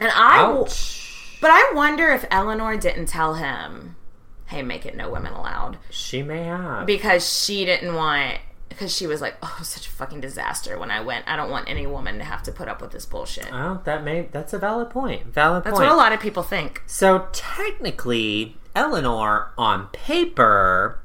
[0.00, 1.38] And I, Ouch.
[1.40, 3.96] but I wonder if Eleanor didn't tell him,
[4.46, 5.78] hey, make it no women allowed.
[5.90, 6.86] She may have.
[6.86, 11.00] Because she didn't want, because she was like, oh, such a fucking disaster when I
[11.00, 11.24] went.
[11.28, 13.48] I don't want any woman to have to put up with this bullshit.
[13.52, 15.26] Oh, that may that's a valid point.
[15.26, 15.88] Valid That's point.
[15.88, 16.82] what a lot of people think.
[16.86, 21.00] So technically, Eleanor on paper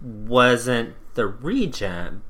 [0.00, 2.22] wasn't the regent.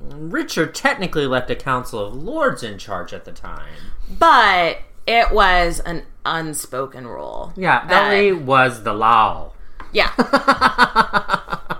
[0.00, 3.72] Richard technically left a council of lords in charge at the time.
[4.18, 7.52] But it was an unspoken rule.
[7.56, 9.52] Yeah, that- Ellie was the law.
[9.92, 10.10] Yeah.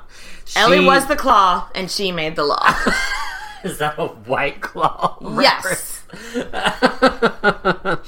[0.57, 2.73] Ellie was the claw, and she made the law.
[3.65, 5.19] Is that a white claw?
[5.41, 5.96] yes.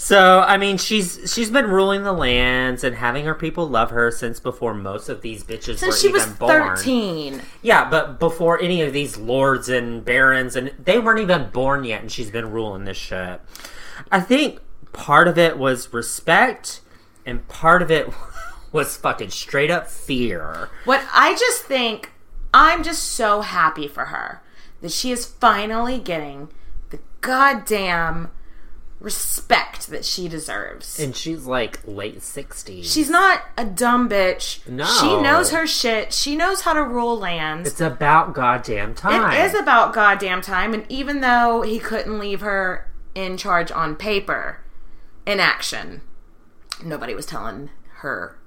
[0.00, 4.12] So I mean, she's she's been ruling the lands and having her people love her
[4.12, 6.76] since before most of these bitches were Since she even was born.
[6.76, 7.42] 13.
[7.62, 12.00] Yeah, but before any of these lords and barons, and they weren't even born yet,
[12.00, 13.40] and she's been ruling this shit.
[14.12, 14.60] I think
[14.92, 16.80] part of it was respect,
[17.26, 18.08] and part of it
[18.72, 20.70] was fucking straight up fear.
[20.84, 22.12] What I just think,
[22.54, 24.42] I'm just so happy for her
[24.80, 26.50] that she is finally getting
[27.20, 28.30] goddamn
[29.00, 30.98] respect that she deserves.
[30.98, 32.84] And she's like late 60s.
[32.84, 34.66] She's not a dumb bitch.
[34.68, 34.84] No.
[34.84, 36.12] She knows her shit.
[36.12, 37.70] She knows how to rule lands.
[37.70, 39.32] It's about goddamn time.
[39.32, 40.74] It is about goddamn time.
[40.74, 44.64] And even though he couldn't leave her in charge on paper,
[45.26, 46.00] in action,
[46.82, 48.38] nobody was telling her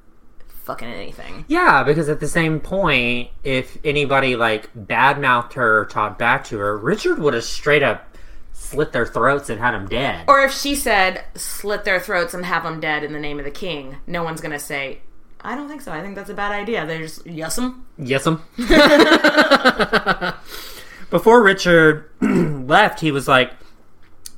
[0.48, 1.46] fucking anything.
[1.48, 6.58] Yeah, because at the same point, if anybody like badmouthed her or talked back to
[6.58, 8.11] her, Richard would have straight up
[8.62, 10.26] slit their throats and had them dead.
[10.28, 13.45] Or if she said, slit their throats and have them dead in the name of
[13.45, 15.00] the king, no one's going to say,
[15.41, 15.91] I don't think so.
[15.91, 16.86] I think that's a bad idea.
[16.86, 17.86] There's, yes, em.
[17.97, 18.41] Yes, him.
[21.10, 23.52] Before Richard left, he was like,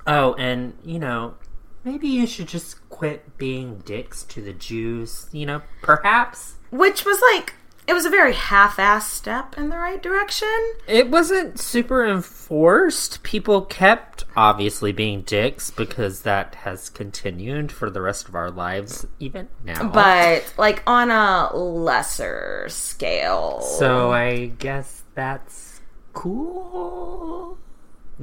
[0.07, 1.35] "Oh, and you know,
[1.83, 5.27] maybe you should just quit being dicks to the Jews.
[5.31, 7.53] You know, perhaps." Which was like,
[7.87, 10.47] it was a very half assed step in the right direction.
[10.87, 13.23] It wasn't super enforced.
[13.23, 19.05] People kept obviously being dicks because that has continued for the rest of our lives,
[19.19, 19.87] even now.
[19.89, 23.61] But like on a lesser scale.
[23.61, 25.81] so I guess that's
[26.13, 27.57] cool.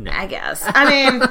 [0.03, 0.11] No.
[0.13, 0.63] I guess.
[0.67, 1.23] I mean,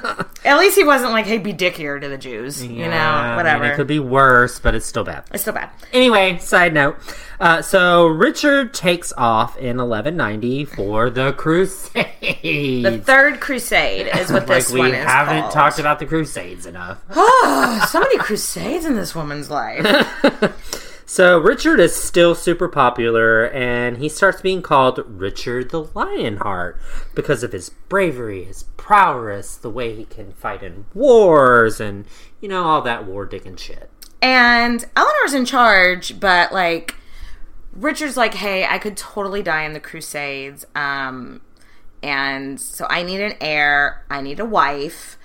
[0.45, 2.63] at least he wasn't like, hey, be dickier to the Jews.
[2.63, 3.63] you Yeah, know, I mean, whatever.
[3.65, 5.23] it could be worse, but it's still bad.
[5.33, 5.69] it's still bad.
[5.93, 6.97] Anyway, side note.
[7.39, 12.05] Uh, so Richard takes off in 1190 for the Crusade.
[12.85, 15.53] The Third Crusade is what this like we one is haven't called.
[15.53, 16.99] talked about the Crusades enough.
[17.11, 19.85] Oh, so many crusades in this woman's life.
[21.09, 26.79] So Richard is still super popular, and he starts being called Richard the Lionheart
[27.15, 32.05] because of his bravery, his prowess, the way he can fight in wars, and
[32.41, 33.89] you know all that war digging shit.
[34.21, 36.93] And Eleanor's in charge, but like
[37.73, 41.41] Richard's like, "Hey, I could totally die in the Crusades, um,
[42.03, 44.05] and so I need an heir.
[44.11, 45.17] I need a wife.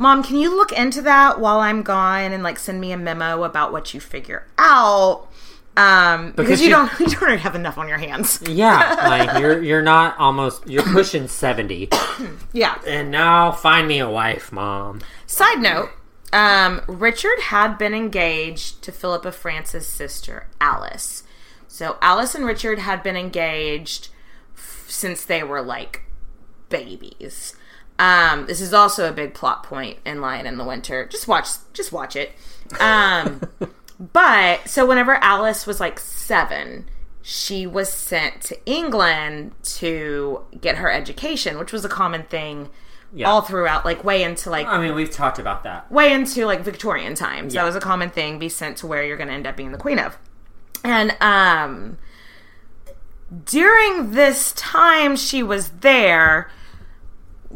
[0.00, 3.42] Mom, can you look into that while I'm gone and like send me a memo
[3.44, 5.28] about what you figure out?
[5.76, 8.42] Um, because, Because you don't you don't already have enough on your hands.
[8.48, 11.90] Yeah, like you're you're not almost you're pushing seventy,
[12.54, 12.78] Yeah.
[12.86, 15.00] and now find me a wife, mom.
[15.26, 15.90] Side note,
[16.32, 21.24] um, Richard had been engaged to Philip of France's sister, Alice.
[21.68, 24.08] So Alice and Richard had been engaged
[24.56, 26.02] f- since they were like
[26.70, 27.54] babies.
[28.00, 31.06] Um, this is also a big plot point in Lion in the Winter.
[31.06, 32.32] Just watch, just watch it.
[32.80, 33.42] Um,
[34.12, 36.88] but so whenever Alice was like seven,
[37.20, 42.70] she was sent to England to get her education, which was a common thing
[43.26, 45.92] all throughout, like way into like I mean, we've talked about that.
[45.92, 47.52] way into like Victorian times.
[47.52, 47.60] Yeah.
[47.60, 49.72] That was a common thing, be sent to where you're going to end up being
[49.72, 50.16] the queen of.
[50.82, 51.98] And um
[53.44, 56.50] during this time she was there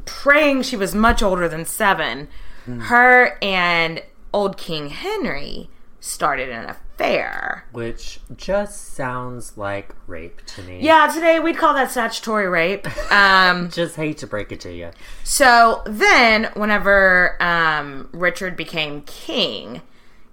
[0.04, 2.28] praying she was much older than 7,
[2.66, 4.02] her and
[4.32, 5.68] old King Henry
[6.00, 7.66] started an affair.
[7.72, 10.80] Which just sounds like rape to me.
[10.80, 12.86] Yeah, today we'd call that statutory rape.
[13.12, 14.90] Um Just hate to break it to you.
[15.22, 19.82] So then, whenever um, Richard became king,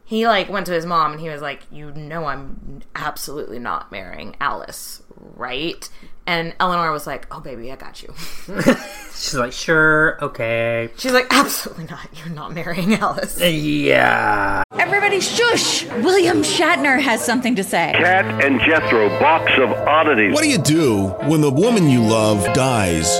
[0.03, 3.91] he like went to his mom and he was like, "You know, I'm absolutely not
[3.91, 5.87] marrying Alice, right?"
[6.27, 8.13] And Eleanor was like, "Oh, baby, I got you."
[9.13, 10.89] She's like, sure, okay.
[10.97, 12.07] She's like, "Absolutely not.
[12.13, 14.63] You're not marrying Alice." Yeah.
[14.73, 15.85] Everybody shush!
[15.85, 17.93] William Shatner has something to say.
[17.95, 20.33] Cat and Jethro box of oddities.
[20.33, 23.19] What do you do when the woman you love dies?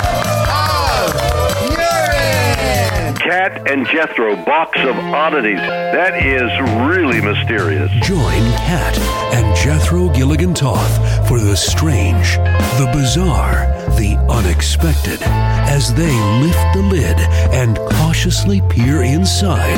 [3.21, 5.57] Cat and Jethro box of oddities.
[5.57, 6.49] That is
[6.89, 7.91] really mysterious.
[8.01, 8.97] Join Cat
[9.31, 12.37] and Jethro Gilligan Toth for the strange,
[12.79, 16.11] the bizarre, the unexpected as they
[16.41, 17.15] lift the lid
[17.53, 19.77] and cautiously peer inside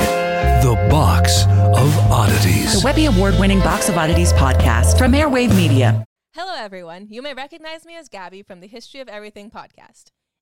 [0.63, 2.79] the box of oddities.
[2.79, 6.05] The Webby Award winning Box of Oddities podcast from Airwave Media.
[6.33, 7.07] Hello, everyone.
[7.09, 10.11] You may recognize me as Gabby from the History of Everything podcast.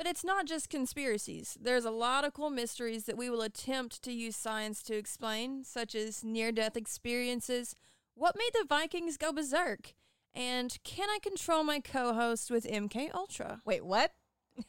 [0.00, 1.58] But it's not just conspiracies.
[1.60, 5.62] There's a lot of cool mysteries that we will attempt to use science to explain,
[5.62, 7.74] such as near death experiences,
[8.14, 9.92] what made the Vikings go berserk,
[10.34, 13.60] and can I control my co host with MK Ultra?
[13.66, 14.12] Wait, what?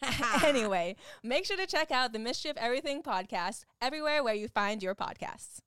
[0.43, 4.83] anyway, make sure to check out the Mystery of Everything podcast everywhere where you find
[4.83, 5.59] your podcasts.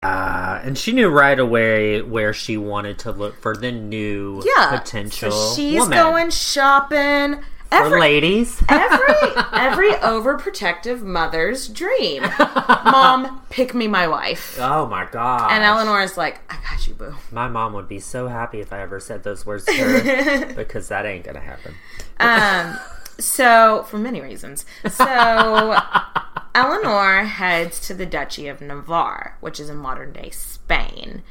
[0.00, 4.78] Uh, and she knew right away where she wanted to look for the new Yeah.
[4.78, 5.98] potential So she's woman.
[5.98, 7.42] going shopping.
[7.70, 8.62] For Every, ladies.
[8.68, 9.14] every
[9.52, 12.22] every overprotective mother's dream.
[12.38, 14.58] Mom, pick me my wife.
[14.60, 15.50] Oh my god!
[15.50, 17.14] And Eleanor is like, I got you, boo.
[17.30, 20.88] My mom would be so happy if I ever said those words to her because
[20.88, 21.74] that ain't gonna happen.
[22.20, 22.78] Um,
[23.18, 24.64] so for many reasons.
[24.90, 25.78] So
[26.54, 31.22] Eleanor heads to the Duchy of Navarre, which is in modern day Spain.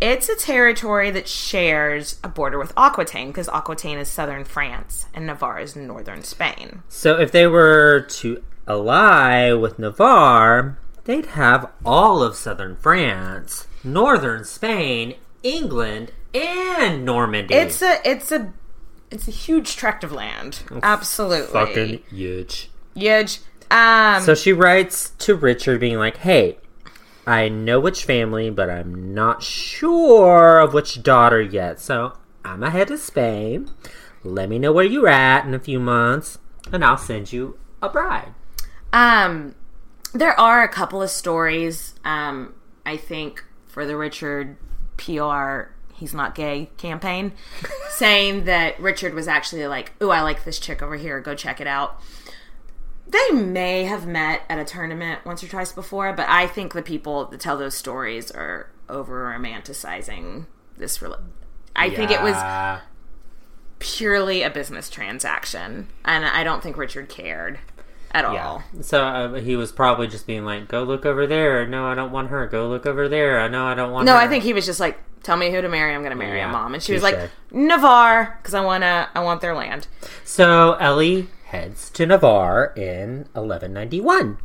[0.00, 5.26] It's a territory that shares a border with Aquitaine because Aquitaine is southern France and
[5.26, 6.82] Navarre is northern Spain.
[6.88, 14.44] So if they were to ally with Navarre, they'd have all of southern France, northern
[14.44, 17.54] Spain, England, and Normandy.
[17.54, 18.52] It's a it's a
[19.10, 20.62] it's a huge tract of land.
[20.82, 21.46] Absolutely.
[21.52, 22.70] fucking huge.
[22.94, 23.40] huge.
[23.70, 26.58] Um So she writes to Richard, being like, "Hey,
[27.26, 31.80] I know which family, but I'm not sure of which daughter yet.
[31.80, 32.12] So
[32.44, 33.70] I'm ahead to Spain.
[34.22, 36.38] Let me know where you're at in a few months,
[36.72, 38.34] and I'll send you a bride."
[38.92, 39.54] Um,
[40.12, 41.94] there are a couple of stories.
[42.04, 42.54] Um,
[42.86, 44.56] I think for the Richard
[44.96, 47.32] PR, he's not gay campaign,
[47.90, 51.20] saying that Richard was actually like, "Ooh, I like this chick over here.
[51.20, 52.00] Go check it out."
[53.14, 56.82] They may have met at a tournament once or twice before, but I think the
[56.82, 60.46] people that tell those stories are over romanticizing
[60.76, 61.00] this.
[61.00, 61.22] Rel-
[61.76, 62.34] I think it was
[63.78, 67.60] purely a business transaction, and I don't think Richard cared
[68.10, 68.64] at all.
[68.80, 71.66] So uh, he was probably just being like, "Go look over there.
[71.68, 72.46] No, I don't want her.
[72.48, 73.38] Go look over there.
[73.40, 75.52] I know I don't want No, her." I think he was just like, "Tell me
[75.52, 75.94] who to marry.
[75.94, 79.08] I'm going to marry Yeah, a mom." And she was like, "Navarre, because I wanna,
[79.14, 79.86] I want their land."
[80.24, 84.38] So Ellie heads to Navarre in 1191,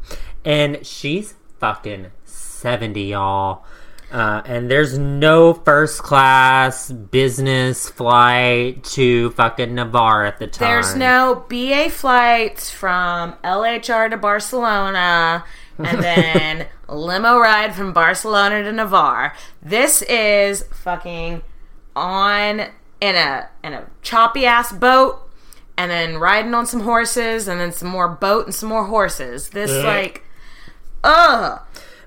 [0.46, 3.66] and she's fucking 70, y'all.
[4.12, 10.68] Uh, and there's no first class business flight to fucking Navarre at the time.
[10.68, 15.46] There's no BA flights from LHR to Barcelona,
[15.78, 19.36] and then limo ride from Barcelona to Navarre.
[19.62, 21.44] This is fucking
[21.96, 22.62] on
[23.02, 25.29] in a in a choppy ass boat.
[25.80, 29.50] And then riding on some horses, and then some more boat and some more horses.
[29.52, 29.86] This Ugh.
[29.86, 30.24] like,
[31.06, 31.62] ugh.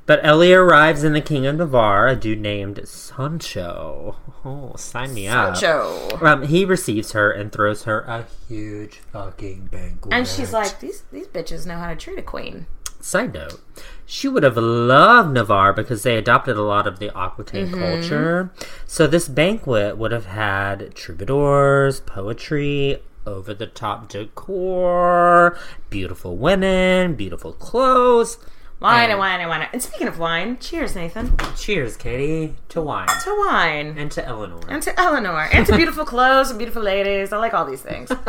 [0.05, 4.16] But Ellie arrives in the King of Navarre, a dude named Sancho.
[4.45, 5.57] Oh, sign me up.
[5.57, 6.18] Sancho.
[6.20, 10.12] Um, he receives her and throws her a huge fucking banquet.
[10.12, 12.66] And she's like, these these bitches know how to treat a queen.
[13.01, 13.61] Side note,
[14.05, 17.79] she would have loved Navarre because they adopted a lot of the Aquitaine Mhm.
[17.79, 18.51] culture.
[18.87, 25.59] So this banquet would have had troubadours, poetry, over the top decor,
[25.91, 28.39] beautiful women, beautiful clothes.
[28.81, 29.68] Wine and and wine and wine.
[29.73, 31.37] And speaking of wine, cheers, Nathan.
[31.57, 33.07] Cheers, Katie, to wine.
[33.07, 33.95] To wine.
[33.97, 34.61] And to Eleanor.
[34.68, 35.49] And to Eleanor.
[35.53, 37.33] And to beautiful clothes and beautiful ladies.
[37.33, 38.11] I like all these things.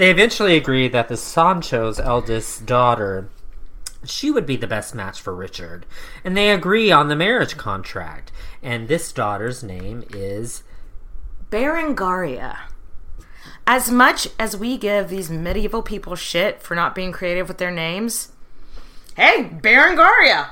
[0.00, 3.28] They eventually agree that the Sancho's eldest daughter,
[4.02, 5.84] she would be the best match for Richard,
[6.24, 8.32] and they agree on the marriage contract.
[8.62, 10.62] And this daughter's name is
[11.50, 12.56] Berengaria.
[13.66, 17.70] As much as we give these medieval people shit for not being creative with their
[17.70, 18.32] names,
[19.16, 20.48] hey, Berengaria.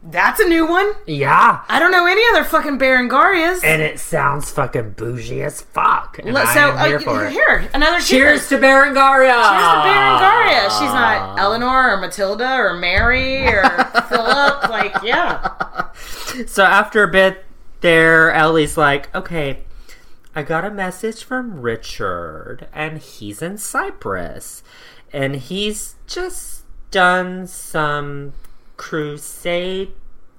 [0.00, 0.92] That's a new one.
[1.06, 3.64] yeah, I don't know any other fucking Berengarias.
[3.64, 6.20] and it sounds fucking bougie as fuck.
[6.20, 7.32] And Look, I so am here uh, for it.
[7.32, 9.34] here, another Cheers to Berengaria.
[9.34, 10.62] Cheers to Berengaria.
[10.78, 13.62] She's not Eleanor or Matilda or Mary or
[14.08, 14.70] Philip.
[14.70, 15.88] Like, yeah.
[16.46, 17.44] So after a bit,
[17.80, 19.64] there, Ellie's like, okay,
[20.38, 24.62] I got a message from Richard, and he's in Cyprus,
[25.12, 26.62] and he's just
[26.92, 28.34] done some
[28.76, 29.90] crusade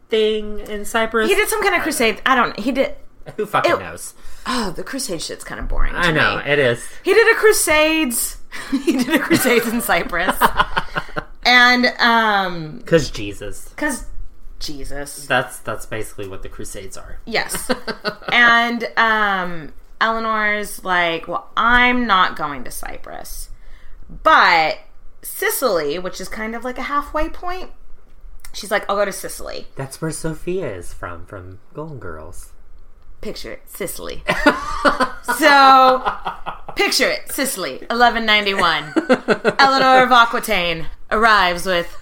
[0.10, 1.28] thing in Cyprus.
[1.28, 2.22] He did some kind of crusade.
[2.26, 2.58] I don't.
[2.58, 2.96] He did.
[3.36, 4.14] Who fucking It- knows?
[4.48, 5.92] Oh, the crusade shit's kind of boring.
[5.92, 6.44] To I know me.
[6.50, 6.82] it is.
[7.04, 8.38] He did a crusades.
[8.72, 10.38] he did a crusades in Cyprus,
[11.44, 13.68] and um, Because Jesus.
[13.76, 14.06] because
[14.60, 15.26] Jesus.
[15.28, 17.18] That's that's basically what the Crusades are.
[17.26, 17.70] Yes.
[18.32, 23.50] and um Eleanor's like, well, I'm not going to Cyprus.
[24.10, 24.80] But
[25.22, 27.72] Sicily, which is kind of like a halfway point,
[28.54, 29.68] she's like, I'll go to Sicily.
[29.76, 32.54] That's where Sophia is from, from Golden Girls.
[33.22, 34.24] Picture it, Sicily.
[35.38, 36.04] so,
[36.76, 38.94] picture it, Sicily, 1191.
[39.60, 41.98] Eleanor of Aquitaine arrives with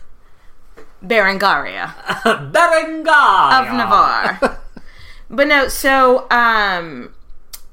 [1.03, 1.93] Berengaria
[2.23, 4.59] Berengaria of Navarre.
[5.29, 7.13] but no, so um,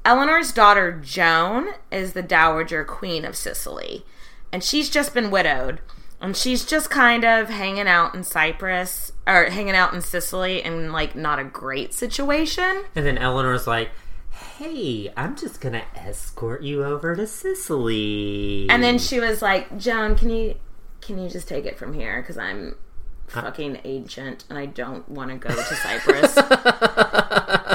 [0.05, 4.05] Eleanor's daughter Joan is the dowager queen of Sicily,
[4.51, 5.81] and she's just been widowed,
[6.21, 10.91] and she's just kind of hanging out in Cyprus or hanging out in Sicily in
[10.91, 12.83] like not a great situation.
[12.95, 13.89] And then Eleanor's like,
[14.57, 18.67] hey, I'm just gonna escort you over to Sicily.
[18.69, 20.55] And then she was like, "Joan, can you
[21.01, 22.75] can you just take it from here because I'm
[23.33, 26.37] uh fucking ancient and I don't want to go to Cyprus."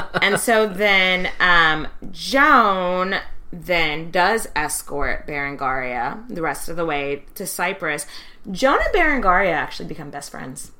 [0.21, 3.15] and so then um, Joan
[3.51, 8.05] then does escort Berengaria the rest of the way to Cyprus.
[8.49, 10.71] Joan and Berengaria actually become best friends.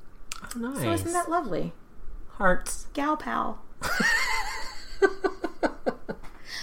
[0.55, 0.81] Oh, nice.
[0.81, 1.73] So isn't that lovely?
[2.37, 2.87] Hearts.
[2.93, 3.61] Gal pal.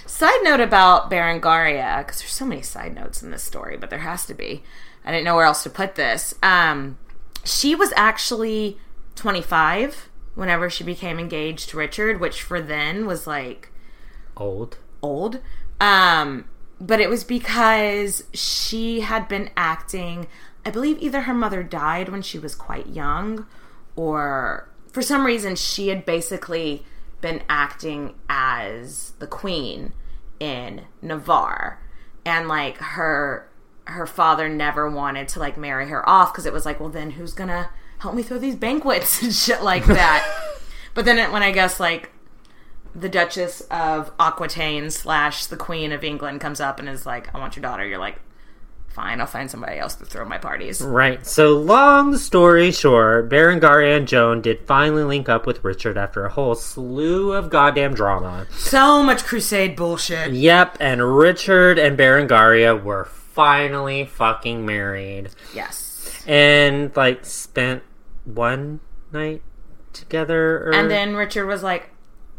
[0.06, 4.00] side note about Berengaria, because there's so many side notes in this story, but there
[4.00, 4.62] has to be.
[5.04, 6.34] I didn't know where else to put this.
[6.42, 6.98] Um,
[7.44, 8.78] she was actually
[9.14, 10.07] 25
[10.38, 13.72] whenever she became engaged to Richard, which for then was like
[14.36, 14.78] Old.
[15.02, 15.40] old.
[15.80, 16.44] Um,
[16.80, 20.28] but it was because she had been acting.
[20.64, 23.46] I believe either her mother died when she was quite young,
[23.96, 26.84] or for some reason she had basically
[27.20, 29.92] been acting as the queen
[30.38, 31.82] in Navarre,
[32.24, 33.48] and like her
[33.86, 37.10] her father never wanted to like marry her off because it was like, well, then
[37.12, 40.26] who's gonna help me throw these banquets and shit like that.
[40.94, 42.10] but then it, when I guess like
[42.94, 47.38] the Duchess of Aquitaine slash the Queen of England comes up and is like, I
[47.38, 48.20] want your daughter, you're like,
[48.88, 50.80] fine, I'll find somebody else to throw my parties.
[50.80, 51.24] Right.
[51.24, 56.30] So, long story short, Berengaria and Joan did finally link up with Richard after a
[56.30, 58.46] whole slew of goddamn drama.
[58.50, 60.32] So much crusade bullshit.
[60.32, 65.30] Yep, and Richard and Berengaria were finally fucking married.
[65.54, 66.24] Yes.
[66.26, 67.82] And, like, spent
[68.34, 68.80] one
[69.12, 69.42] night
[69.92, 70.68] together.
[70.68, 70.74] Or...
[70.74, 71.90] And then Richard was like,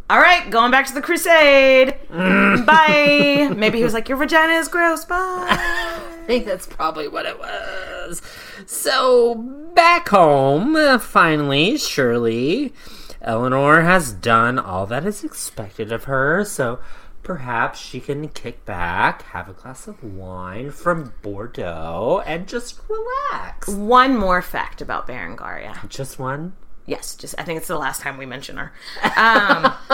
[0.09, 1.95] all right, going back to the crusade.
[2.09, 3.53] Bye.
[3.55, 5.05] Maybe he was like, your vagina is gross.
[5.05, 5.45] Bye.
[5.49, 8.21] I think that's probably what it was.
[8.65, 12.73] So, back home, uh, finally, surely,
[13.21, 16.79] Eleanor has done all that is expected of her, so
[17.23, 23.67] perhaps she can kick back, have a glass of wine from Bordeaux, and just relax.
[23.67, 25.87] One more fact about Berengaria.
[25.89, 26.53] Just one?
[26.85, 28.71] Yes, just I think it's the last time we mention her.
[29.15, 29.63] Um,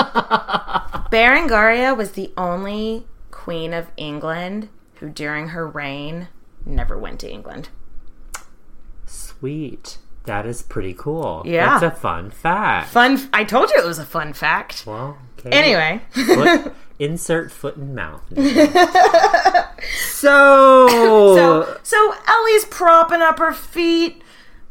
[1.11, 6.29] Berengaria was the only queen of England who, during her reign,
[6.65, 7.69] never went to England.
[9.05, 9.97] Sweet.
[10.23, 11.43] That is pretty cool.
[11.45, 11.79] Yeah.
[11.79, 12.89] That's a fun fact.
[12.89, 13.29] Fun.
[13.31, 14.83] I told you it was a fun fact.
[14.87, 15.49] Well, okay.
[15.51, 16.01] Anyway.
[16.11, 18.21] Foot, insert foot and mouth.
[19.97, 24.21] so, so, so Ellie's propping up her feet,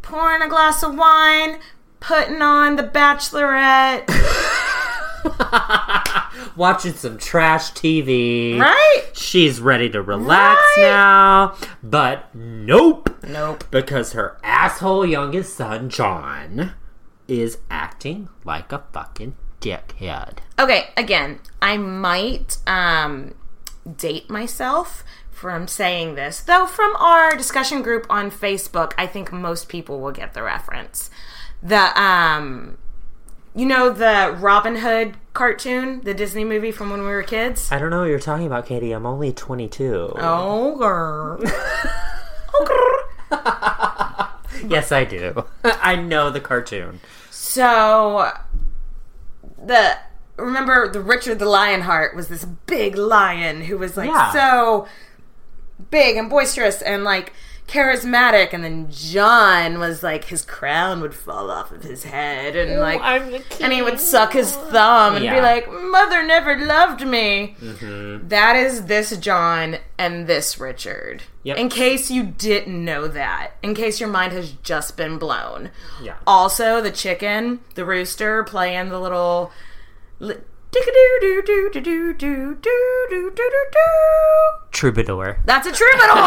[0.02, 1.58] pouring a glass of wine,
[2.00, 4.04] putting on The Bachelorette.
[6.56, 8.58] watching some trash TV.
[8.58, 9.04] Right?
[9.14, 10.82] She's ready to relax Right?
[10.84, 11.54] now.
[11.82, 13.10] But nope.
[13.26, 13.64] Nope.
[13.70, 16.72] Because her asshole youngest son, John,
[17.26, 19.34] is acting like a fucking
[19.64, 20.38] dickhead.
[20.58, 23.34] Okay, again, I might um,
[23.96, 29.68] date myself from saying this, though from our discussion group on Facebook, I think most
[29.68, 31.10] people will get the reference.
[31.62, 32.76] The um
[33.54, 37.70] you know the Robin Hood cartoon, the Disney movie from when we were kids?
[37.72, 38.92] I don't know what you're talking about, Katie.
[38.92, 40.14] I'm only 22.
[40.16, 41.40] Oh, girl.
[42.52, 43.00] Oh.
[44.68, 45.44] Yes, I do.
[45.64, 47.00] I know the cartoon.
[47.30, 48.30] So
[49.66, 49.96] the
[50.36, 54.32] remember the Richard the Lionheart was this big lion who was like Yeah.
[54.32, 54.86] so
[55.90, 57.32] big and boisterous and like
[57.66, 62.78] charismatic and then John was like his crown would fall off of his head and
[62.78, 63.00] like
[63.60, 65.34] and he would suck his thumb and Yeah.
[65.36, 67.56] be like mother never loved me.
[67.60, 68.28] Mm-hmm.
[68.28, 71.22] That is this John and this Richard.
[71.42, 71.56] Yep.
[71.56, 75.70] In case you didn't know that, in case your mind has just been blown.
[76.02, 76.16] Yeah.
[76.26, 79.50] Also, the chicken, the rooster playing the little.
[84.72, 85.38] Troubadour.
[85.44, 86.18] That's a troubadour.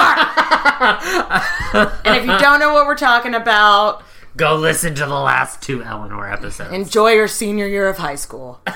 [2.05, 4.03] and if you don't know what we're talking about,
[4.37, 6.73] go listen to the last two Eleanor episodes.
[6.73, 8.61] Enjoy your senior year of high school.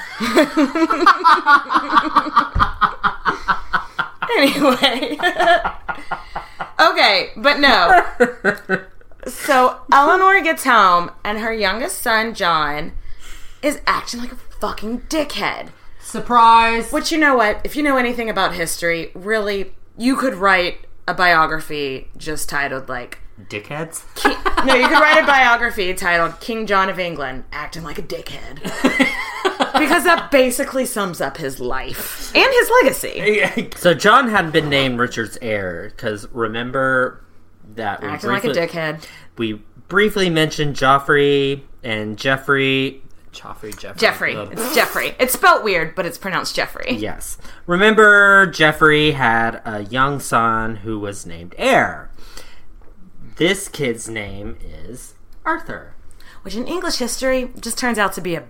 [4.37, 5.17] anyway.
[6.79, 8.03] okay, but no.
[9.27, 12.93] So Eleanor gets home, and her youngest son, John,
[13.61, 15.69] is acting like a fucking dickhead.
[15.99, 16.91] Surprise!
[16.91, 17.61] Which, you know what?
[17.63, 23.19] If you know anything about history, really, you could write a biography just titled, like,
[23.49, 24.03] Dickheads?
[24.65, 28.61] no, you could write a biography titled King John of England acting like a dickhead.
[29.79, 33.69] because that basically sums up his life and his legacy.
[33.77, 37.23] So John hadn't been named Richard's heir because remember
[37.75, 39.07] that we Acting like a briefly- dickhead.
[39.37, 39.53] We
[39.87, 43.01] briefly mentioned Joffrey and Jeffrey.
[43.31, 43.99] Joffrey, Jeffrey.
[43.99, 44.35] Jeffrey.
[44.35, 44.49] Ugh.
[44.51, 45.15] It's Jeffrey.
[45.19, 46.91] It's spelt weird, but it's pronounced Jeffrey.
[46.91, 47.37] Yes.
[47.65, 52.11] Remember, Jeffrey had a young son who was named Heir.
[53.37, 55.15] This kid's name is
[55.45, 55.95] Arthur.
[56.43, 58.43] Which in English history just turns out to be a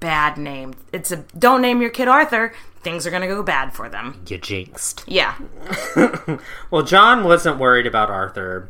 [0.00, 0.74] bad name.
[0.92, 4.22] It's a don't name your kid Arthur, things are going to go bad for them.
[4.28, 5.04] You jinxed.
[5.06, 5.36] Yeah.
[6.70, 8.68] well, John wasn't worried about Arthur.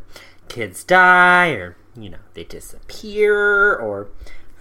[0.48, 4.08] Kids die, or, you know, they disappear, or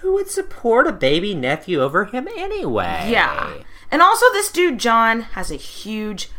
[0.05, 3.07] who would support a baby nephew over him anyway?
[3.09, 3.55] Yeah.
[3.89, 6.29] And also, this dude, John, has a huge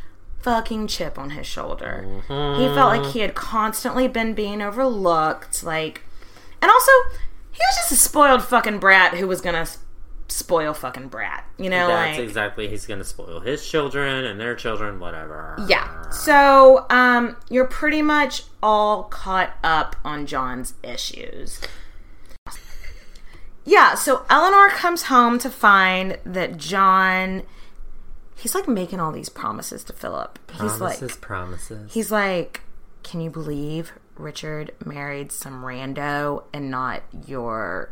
[0.40, 2.22] fucking chip on his shoulder.
[2.28, 5.64] He felt like he had constantly been being overlooked.
[5.64, 6.02] Like,
[6.62, 6.92] and also,
[7.50, 9.66] he was just a spoiled fucking brat who was gonna
[10.28, 11.44] spoil fucking brat.
[11.58, 12.24] You know, That's like.
[12.24, 15.56] exactly, he's to spoil his children and their children, whatever.
[15.66, 16.08] Yeah.
[16.10, 21.60] So, um, you're pretty much all caught up on John's issues.
[23.66, 27.42] Yeah, so Eleanor comes home to find that John
[28.36, 30.38] he's like making all these promises to Philip.
[30.50, 31.92] He's Promises, like promises.
[31.92, 32.60] he's like,
[33.02, 37.90] "Can you believe Richard married some rando and not your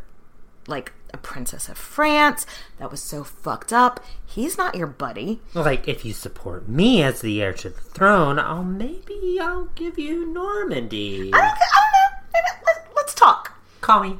[0.67, 2.45] like a princess of France?
[2.79, 4.03] That was so fucked up.
[4.25, 8.39] He's not your buddy." Like, if you support me as the heir to the throne,
[8.39, 11.31] I'll maybe I'll give you Normandy.
[11.33, 12.23] I don't, I don't know.
[12.33, 13.51] Maybe let, let's talk.
[13.81, 14.19] Call me.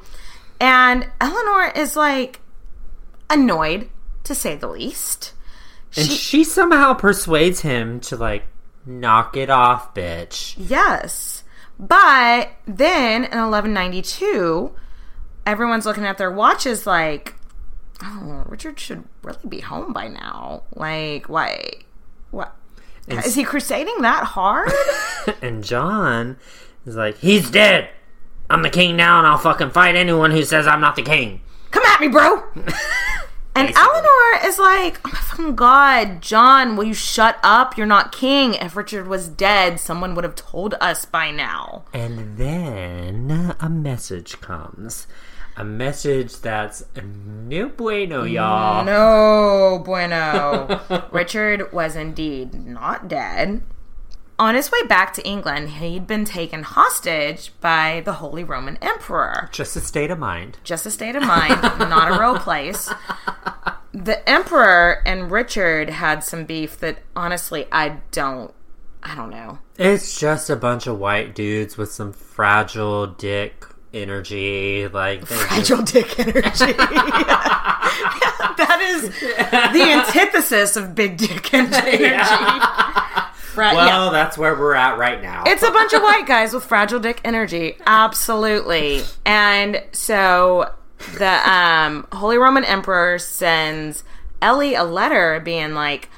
[0.60, 2.40] And Eleanor is like
[3.28, 3.88] annoyed,
[4.24, 5.32] to say the least.
[5.96, 8.44] And she somehow persuades him to like
[8.84, 10.54] knock it off, bitch.
[10.58, 11.42] Yes.
[11.78, 14.72] But then in 1192,
[15.44, 17.34] everyone's looking at their watches like,
[18.02, 20.62] oh, Richard should really be home by now.
[20.74, 21.72] Like, why?
[22.30, 22.54] What?
[23.08, 24.72] And Is he crusading that hard?
[25.42, 26.36] and John
[26.84, 27.88] is like, he's dead.
[28.48, 31.40] I'm the king now, and I'll fucking fight anyone who says I'm not the king.
[31.70, 32.42] Come at me, bro.
[33.56, 37.78] And Eleanor is like, oh my fucking god, John, will you shut up?
[37.78, 38.52] You're not king.
[38.52, 41.84] If Richard was dead, someone would have told us by now.
[41.94, 45.06] And then a message comes.
[45.56, 48.84] A message that's no bueno, y'all.
[48.84, 51.08] No bueno.
[51.10, 53.62] Richard was indeed not dead.
[54.38, 59.48] On his way back to England, he'd been taken hostage by the Holy Roman Emperor.
[59.50, 60.58] Just a state of mind.
[60.62, 62.92] Just a state of mind, not a real place.
[63.92, 68.52] The Emperor and Richard had some beef that honestly I don't
[69.02, 69.60] I don't know.
[69.78, 73.64] It's just a bunch of white dudes with some fragile dick
[73.94, 74.86] energy.
[74.86, 76.42] Like Fragile dick energy.
[78.56, 82.12] that is the antithesis of big dick energy.
[83.56, 84.12] Fra- well, yeah.
[84.12, 85.44] that's where we're at right now.
[85.46, 87.78] It's a bunch of white guys with fragile dick energy.
[87.86, 89.02] Absolutely.
[89.24, 90.74] And so
[91.16, 94.04] the um, Holy Roman Emperor sends
[94.42, 96.10] Ellie a letter being like,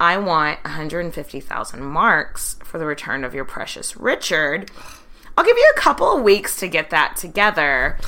[0.00, 4.68] I want 150,000 marks for the return of your precious Richard.
[5.38, 7.98] I'll give you a couple of weeks to get that together.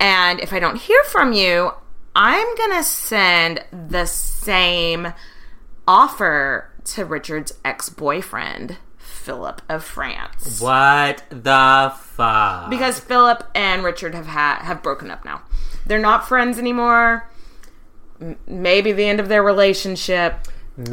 [0.00, 1.72] And if I don't hear from you,
[2.16, 5.12] I'm going to send the same
[5.86, 10.60] offer to Richard's ex boyfriend, Philip of France.
[10.60, 12.70] what the fuck?
[12.70, 15.42] Because Philip and Richard have ha- have broken up now.
[15.86, 17.28] They're not friends anymore.
[18.20, 20.34] M- maybe the end of their relationship.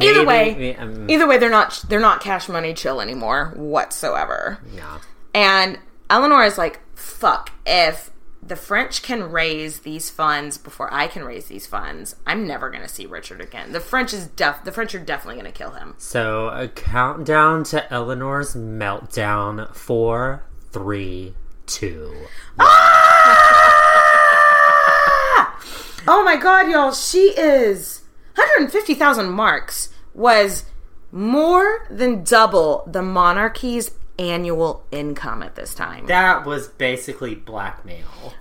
[0.00, 4.58] either Maybe- way, um, either way, they're not they're not cash money chill anymore whatsoever.
[4.74, 4.98] Yeah.
[5.34, 5.78] And
[6.08, 7.50] Eleanor is like, "Fuck!
[7.66, 8.10] If
[8.42, 12.88] the French can raise these funds before I can raise these funds, I'm never gonna
[12.88, 13.72] see Richard again.
[13.72, 17.92] The French is def the French are definitely gonna kill him." So a countdown to
[17.92, 19.74] Eleanor's meltdown.
[19.74, 21.34] Four, three,
[21.66, 22.12] two.
[22.58, 23.18] Ah!
[26.08, 28.02] Oh my god, y'all, she is
[28.34, 30.64] 150,000 marks was
[31.12, 36.06] more than double the monarchy's annual income at this time.
[36.06, 38.34] That was basically blackmail.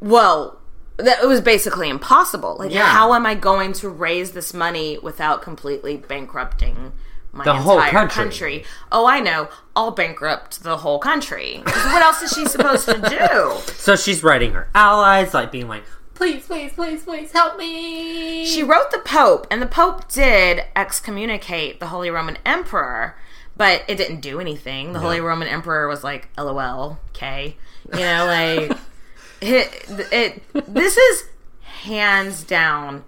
[0.00, 0.58] well,
[0.98, 2.56] that it was basically impossible.
[2.58, 2.86] Like, Yeah.
[2.86, 6.92] how am I going to raise this money without completely bankrupting
[7.32, 8.62] my The whole entire country.
[8.92, 9.48] Oh, I know.
[9.74, 11.62] I'll bankrupt the whole country.
[11.64, 13.72] what else is she supposed to do?
[13.82, 15.82] So she's writing her allies, like being like,
[16.14, 18.44] please, please, please, please help me.
[18.46, 23.16] She wrote the Pope, and the Pope did excommunicate the Holy Roman Emperor,
[23.56, 24.92] but it didn't do anything.
[24.92, 25.00] The.
[25.00, 27.56] Holy Roman Emperor was like, "LOL, okay,"
[27.92, 28.78] you know, like
[29.40, 30.42] it, it.
[30.66, 31.28] This is
[31.62, 33.04] hands down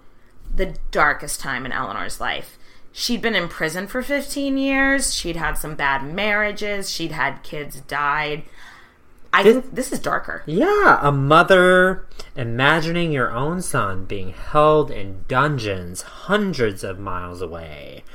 [0.53, 2.57] the darkest time in Eleanor's life.
[2.91, 5.13] She'd been in prison for 15 years.
[5.13, 6.89] She'd had some bad marriages.
[6.89, 8.43] She'd had kids died.
[9.33, 10.43] I think this is darker.
[10.45, 18.05] Yeah, a mother imagining your own son being held in dungeons hundreds of miles away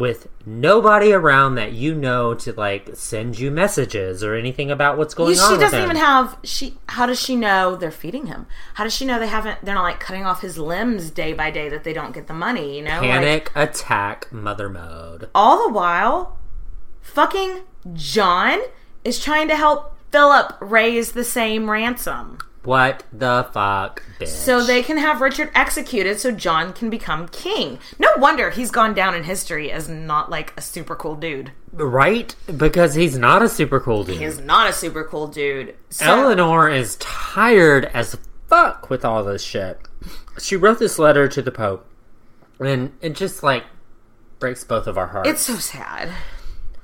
[0.00, 5.14] with nobody around that you know to like send you messages or anything about what's
[5.14, 5.52] going she on.
[5.52, 9.04] with doesn't even have she how does she know they're feeding him how does she
[9.04, 11.92] know they haven't they're not like cutting off his limbs day by day that they
[11.92, 15.28] don't get the money you know like panic attack mother mode.
[15.34, 16.38] all the while
[17.00, 17.60] fucking
[17.92, 18.58] john
[19.04, 24.28] is trying to help philip raise the same ransom What the fuck, bitch?
[24.28, 28.92] so they can have richard executed so john can become king no wonder he's gone
[28.92, 32.34] down in history as not like a super cool dude right?
[32.56, 34.18] Because he's not a super cool dude.
[34.18, 38.16] he's not a super cool dude so, Eleanor is tired as
[38.48, 39.78] fuck with all this shit.
[40.38, 41.86] She wrote this letter to the Pope,
[42.58, 43.64] and it just like
[44.40, 45.28] breaks both of our hearts.
[45.28, 46.12] it's so sad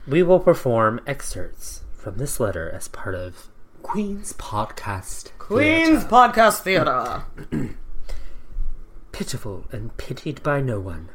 [0.06, 3.48] We will perform excerpts from this letter as part of
[3.82, 5.30] Queen's Podcast.
[5.46, 7.22] Queen's podcast theater
[9.12, 11.08] Pitiful and pitied by no one,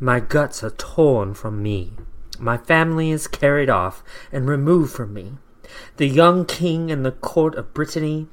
[0.00, 1.92] my guts are torn from me.
[2.40, 5.34] My family is carried off and removed from me.
[5.98, 8.26] The young king and the court of Brittany.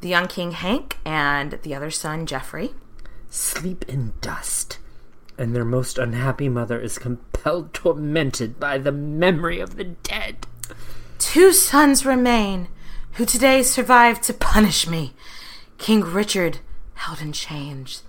[0.00, 2.74] The young king hank and the other son Geoffrey,
[3.30, 4.80] sleep in dust,
[5.38, 10.48] and their most unhappy mother is compelled tormented by the memory of the dead.
[11.20, 12.66] Two sons remain,
[13.16, 15.14] who today survived to punish me.
[15.78, 16.58] King Richard,
[16.94, 18.02] held in chains.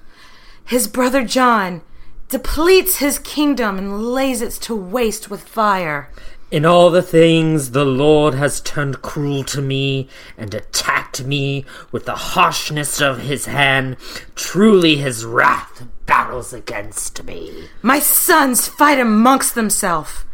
[0.65, 1.81] His brother John
[2.29, 6.11] depletes his kingdom and lays it to waste with fire.
[6.51, 12.05] In all the things the Lord has turned cruel to me and attacked me with
[12.05, 13.97] the harshness of his hand.
[14.35, 17.69] Truly his wrath battles against me.
[17.81, 20.25] My sons fight amongst themselves.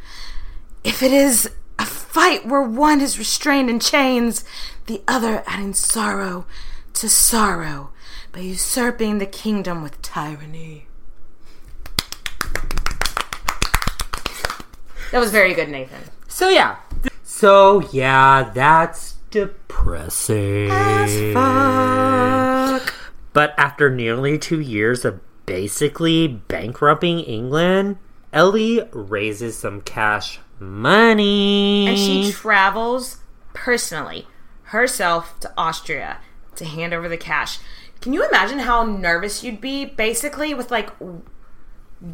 [0.84, 1.50] If it is
[1.84, 4.46] a fight where one is restrained in chains,
[4.86, 6.46] the other adding sorrow
[6.94, 7.92] to sorrow
[8.32, 10.88] by usurping the kingdom with tyranny.
[15.12, 16.00] That was very good, Nathan.
[16.30, 16.78] So yeah.
[17.22, 20.70] So yeah, that's depressing.
[21.34, 22.94] fuck.
[23.34, 27.98] But after nearly two years of basically bankrupting England,
[28.32, 31.88] Ellie raises some cash money.
[31.88, 33.18] And she travels
[33.54, 34.28] personally,
[34.64, 36.18] herself, to Austria
[36.56, 37.60] to hand over the cash.
[38.02, 40.90] Can you imagine how nervous you'd be basically with like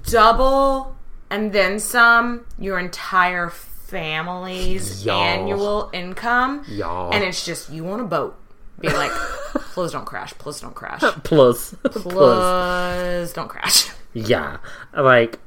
[0.04, 0.96] double
[1.30, 5.22] and then some your entire family's Y'all.
[5.22, 6.64] annual income?
[6.68, 7.12] Y'all.
[7.14, 8.36] And it's just you on a boat.
[8.80, 9.12] Being like,
[9.74, 11.02] please don't crash, please don't crash.
[11.24, 13.24] plus, plus.
[13.26, 13.90] Please don't crash.
[14.14, 14.58] Yeah.
[14.96, 15.40] Like,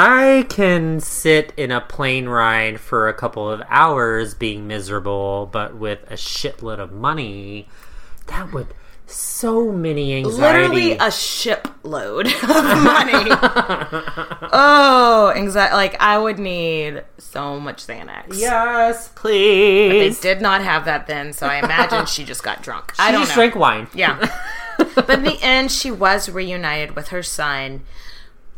[0.00, 5.74] I can sit in a plane ride for a couple of hours being miserable, but
[5.74, 7.66] with a shitload of money,
[8.28, 8.68] that would
[9.06, 10.40] so many anxiety.
[10.40, 13.28] Literally a shipload of money.
[14.52, 15.74] oh, anxiety!
[15.74, 18.38] Like I would need so much Xanax.
[18.38, 19.88] Yes, please.
[19.88, 22.92] But they did not have that then, so I imagine she just got drunk.
[23.00, 23.42] I don't just know.
[23.42, 23.88] drank wine.
[23.94, 24.30] Yeah.
[24.94, 27.82] but in the end, she was reunited with her son,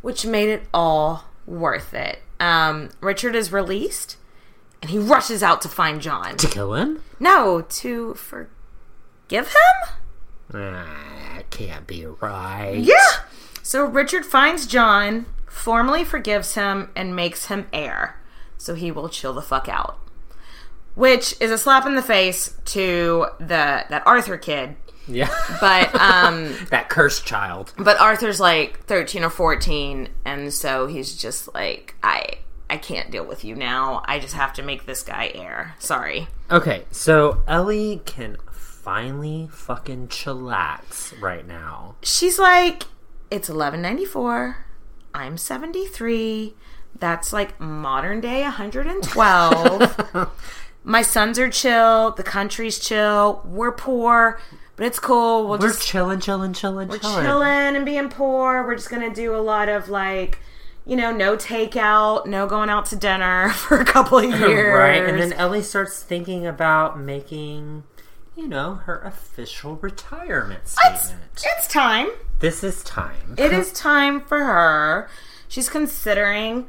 [0.02, 2.20] which made it all worth it.
[2.38, 4.16] Um, Richard is released,
[4.80, 6.36] and he rushes out to find John.
[6.38, 7.02] To kill him?
[7.18, 10.54] No, to forgive him.
[10.54, 12.78] Ah, can't be right.
[12.78, 13.24] Yeah.
[13.62, 18.20] So Richard finds John, formally forgives him, and makes him heir.
[18.56, 19.98] So he will chill the fuck out.
[20.94, 24.76] Which is a slap in the face to the that Arthur kid.
[25.10, 25.30] Yeah.
[25.60, 27.72] But um that cursed child.
[27.76, 32.26] but Arthur's like 13 or 14 and so he's just like I
[32.68, 34.02] I can't deal with you now.
[34.06, 35.74] I just have to make this guy heir.
[35.80, 36.28] Sorry.
[36.50, 41.96] Okay, so Ellie can finally fucking chillax right now.
[42.02, 42.84] she's like,
[43.30, 44.64] it's 1194.
[45.12, 46.54] I'm 73.
[46.98, 50.30] That's like modern day 112.
[50.84, 52.12] My sons are chill.
[52.12, 53.42] The country's chill.
[53.44, 54.40] We're poor.
[54.80, 55.46] But it's cool.
[55.46, 57.26] We'll We're just chilling, chilling, chilling, we're chilling.
[57.26, 58.64] chilling and being poor.
[58.66, 60.38] We're just gonna do a lot of like,
[60.86, 64.74] you know, no takeout, no going out to dinner for a couple of years.
[64.74, 67.82] Right, and then Ellie starts thinking about making,
[68.34, 71.24] you know, her official retirement statement.
[71.34, 72.08] it's time.
[72.38, 73.34] This is time.
[73.36, 75.10] It is time for her.
[75.46, 76.68] She's considering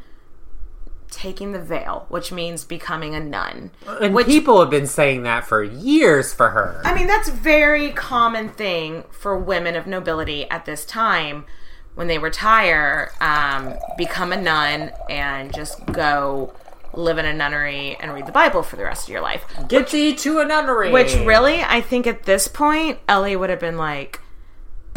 [1.12, 3.72] taking the veil, which means becoming a nun.
[4.02, 6.82] And which people have been saying that for years for her.
[6.84, 11.46] I mean, that's a very common thing for women of nobility at this time
[11.94, 16.54] when they retire, um, become a nun and just go
[16.94, 19.44] live in a nunnery and read the Bible for the rest of your life.
[19.68, 20.92] Get thee to a nunnery.
[20.92, 24.20] Which really, I think at this point, Ellie would have been like,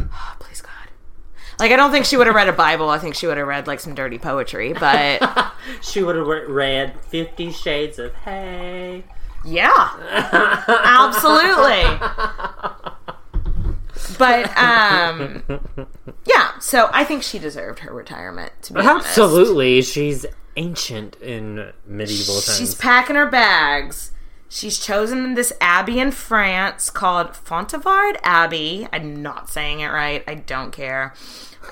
[0.00, 0.34] "Oh.
[1.58, 2.88] Like, I don't think she would have read a Bible.
[2.90, 5.52] I think she would have read like some dirty poetry, but
[5.82, 9.04] she would have read Fifty Shades of Hay.
[9.44, 9.70] Yeah,
[10.84, 11.84] absolutely.
[14.18, 15.42] But um,
[16.26, 16.58] yeah.
[16.60, 18.52] So I think she deserved her retirement.
[18.62, 20.24] To be honest, Absolutely, she's
[20.56, 22.56] ancient in medieval times.
[22.58, 24.12] she's packing her bags.
[24.54, 28.86] She's chosen this abbey in France called Fontevard Abbey.
[28.92, 30.22] I'm not saying it right.
[30.28, 31.12] I don't care.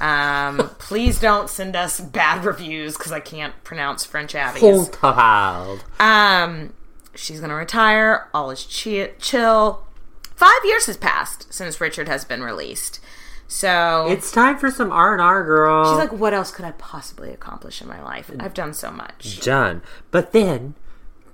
[0.00, 4.62] Um, please don't send us bad reviews because I can't pronounce French abbeys.
[4.88, 5.80] Fontevraud.
[6.00, 6.72] Um,
[7.14, 8.28] she's gonna retire.
[8.34, 9.86] All is chi- chill.
[10.34, 12.98] Five years has passed since Richard has been released.
[13.46, 15.88] So It's time for some R and R, girl.
[15.88, 18.28] she's like, what else could I possibly accomplish in my life?
[18.40, 19.40] I've done so much.
[19.40, 19.82] done.
[20.10, 20.74] But then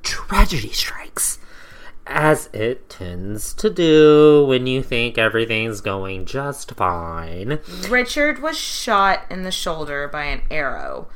[0.09, 1.39] tragedy strikes.
[2.07, 7.59] As it tends to do when you think everything's going just fine.
[7.91, 11.09] Richard was shot in the shoulder by an arrow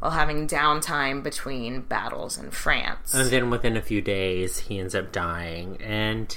[0.00, 3.14] while having downtime between battles in France.
[3.14, 5.76] And then within a few days, he ends up dying.
[5.80, 6.36] And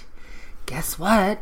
[0.67, 1.39] guess what?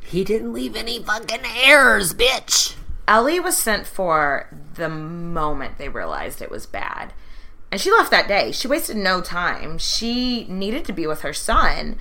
[0.00, 2.76] He didn't leave any fucking heirs, bitch.
[3.06, 7.12] Ellie was sent for the moment they realized it was bad.
[7.70, 8.52] And she left that day.
[8.52, 9.78] She wasted no time.
[9.78, 11.96] She needed to be with her son.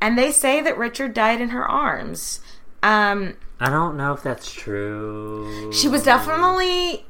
[0.00, 2.40] And they say that Richard died in her arms.
[2.84, 5.72] Um, I don't know if that's true.
[5.72, 7.04] she was definitely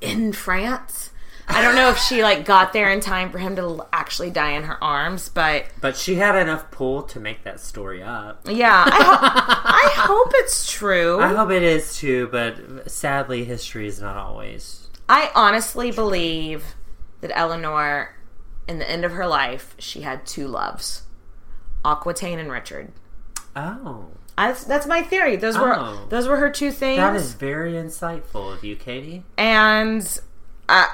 [0.00, 1.10] in France.
[1.48, 4.52] I don't know if she like got there in time for him to actually die
[4.52, 8.46] in her arms, but But she had enough pull to make that story up.
[8.48, 9.18] yeah, I, ho-
[9.64, 11.20] I hope it's true.
[11.20, 14.81] I hope it is too, but sadly, history is not always.
[15.12, 16.74] I honestly believe
[17.20, 18.14] that Eleanor,
[18.66, 21.02] in the end of her life, she had two loves
[21.84, 22.92] Aquitaine and Richard.
[23.54, 24.06] Oh.
[24.38, 25.36] I, that's my theory.
[25.36, 26.06] Those were Oh.
[26.08, 26.96] those were her two things.
[26.98, 29.24] That is very insightful of you, Katie.
[29.36, 30.18] and
[30.68, 30.86] uh,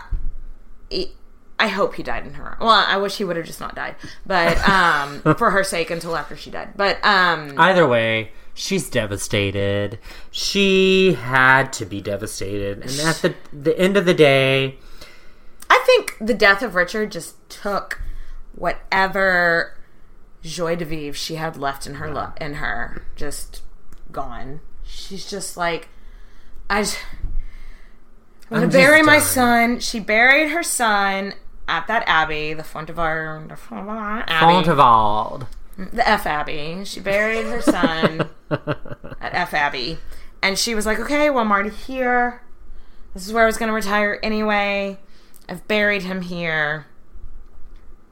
[0.91, 1.13] he-
[1.61, 2.57] I hope he died in her.
[2.61, 3.95] Well, I wish he would have just not died,
[4.27, 6.71] but um, for her sake until after she died.
[6.77, 9.99] But um, Either way, she's devastated.
[10.31, 12.79] She had to be devastated.
[12.79, 14.79] And at the, the end of the day,
[15.71, 18.03] I think the death of Richard just took
[18.55, 19.79] whatever
[20.43, 23.63] joie de vivre she had left in her lo- in her just
[24.11, 24.61] gone.
[24.83, 25.89] She's just like
[26.69, 26.99] I just,
[28.51, 29.79] I'm gonna I'm bury my son.
[29.79, 31.35] She buried her son
[31.69, 35.47] at that abbey, the Fontevard, Fontevard Abbey, Fontevraud.
[35.79, 36.85] The F Abbey.
[36.85, 39.99] She buried her son at F Abbey,
[40.43, 42.43] and she was like, "Okay, well, I'm already here.
[43.15, 44.99] This is where I was going to retire anyway.
[45.49, 46.87] I've buried him here,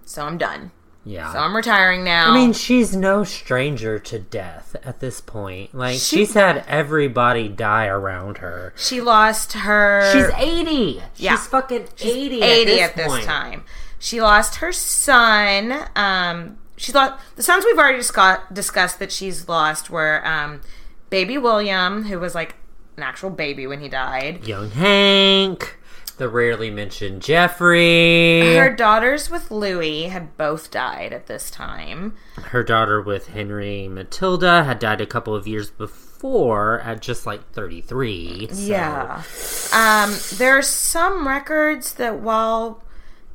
[0.05, 0.71] so I'm done.
[1.05, 1.33] Yeah.
[1.33, 2.33] So I'm retiring now.
[2.33, 5.73] I mean, she's no stranger to death at this point.
[5.73, 8.73] Like, She- she's had everybody die around her.
[8.77, 10.11] she lost her.
[10.13, 11.03] She's 80.
[11.17, 11.37] Yeah.
[11.37, 13.65] She's fucking 80, 80 at at this, this time.
[14.01, 15.87] She lost her son.
[15.95, 20.61] Um, she lost the sons we've already discuss, discussed that she's lost were um,
[21.11, 22.57] baby William, who was like
[22.97, 24.47] an actual baby when he died.
[24.47, 25.79] Young Hank,
[26.19, 32.15] the rarely mentioned Jeffrey, Her her, daughters with Louis had both died at this time.
[32.37, 37.51] Her daughter with Henry Matilda had died a couple of years before at just like
[37.53, 38.49] 33.
[38.51, 39.23] so- Yeah.
[39.75, 42.83] Um, there are some records that while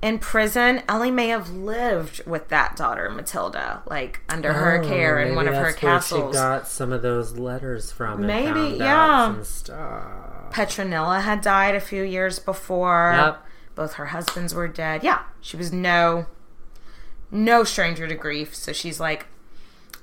[0.02, 5.20] in prison, Ellie may have lived with that daughter, Matilda, like under her Oh, care
[5.20, 6.36] in one of her castles.
[6.36, 8.26] She got some of those letters from.
[8.26, 8.98] Maybe, yeah.
[8.98, 10.52] out some stuff.
[10.52, 13.14] Petronilla had died a few years before.
[13.16, 13.46] Yep.
[13.76, 15.04] Both her husbands were dead.
[15.04, 16.26] Yeah, she was no
[17.32, 18.54] no stranger to grief.
[18.56, 19.28] So she's like,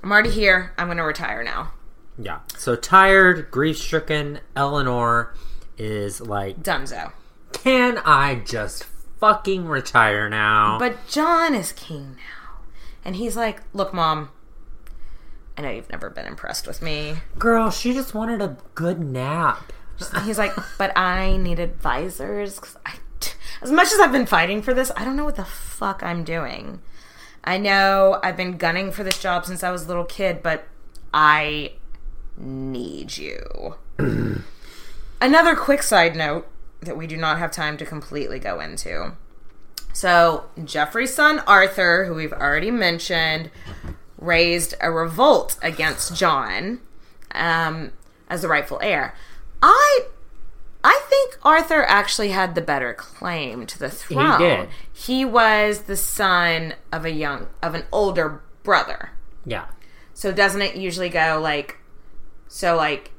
[0.03, 0.73] I'm already here.
[0.77, 1.73] I'm going to retire now.
[2.17, 2.39] Yeah.
[2.57, 5.33] So tired, grief stricken, Eleanor
[5.77, 7.11] is like, Dunzo.
[7.53, 8.85] Can I just
[9.19, 10.77] fucking retire now?
[10.79, 12.59] But John is king now.
[13.05, 14.29] And he's like, Look, mom,
[15.57, 17.15] I know you've never been impressed with me.
[17.37, 19.73] Girl, she just wanted a good nap.
[20.23, 22.57] He's like, but I need advisors.
[22.59, 22.93] 'cause I,
[23.61, 26.23] as much as I've been fighting for this, I don't know what the fuck I'm
[26.23, 26.81] doing.
[27.43, 30.65] I know I've been gunning for this job since I was a little kid, but
[31.13, 31.73] I
[32.37, 33.75] need you.
[35.21, 36.47] Another quick side note
[36.81, 39.13] that we do not have time to completely go into.
[39.93, 43.51] So, Jeffrey's son Arthur, who we've already mentioned,
[44.17, 46.79] raised a revolt against John
[47.31, 47.91] um,
[48.29, 49.15] as the rightful heir.
[49.61, 50.05] I
[50.83, 54.39] I think Arthur actually had the better claim to the throne.
[54.39, 54.69] He did.
[54.93, 59.11] He was the son of a young of an older brother.
[59.45, 59.65] Yeah.
[60.13, 61.77] So doesn't it usually go like
[62.47, 63.11] so like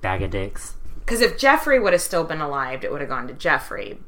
[0.00, 0.74] Bag of dicks.
[1.04, 3.98] Because if Geoffrey would have still been alive, it would have gone to Geoffrey.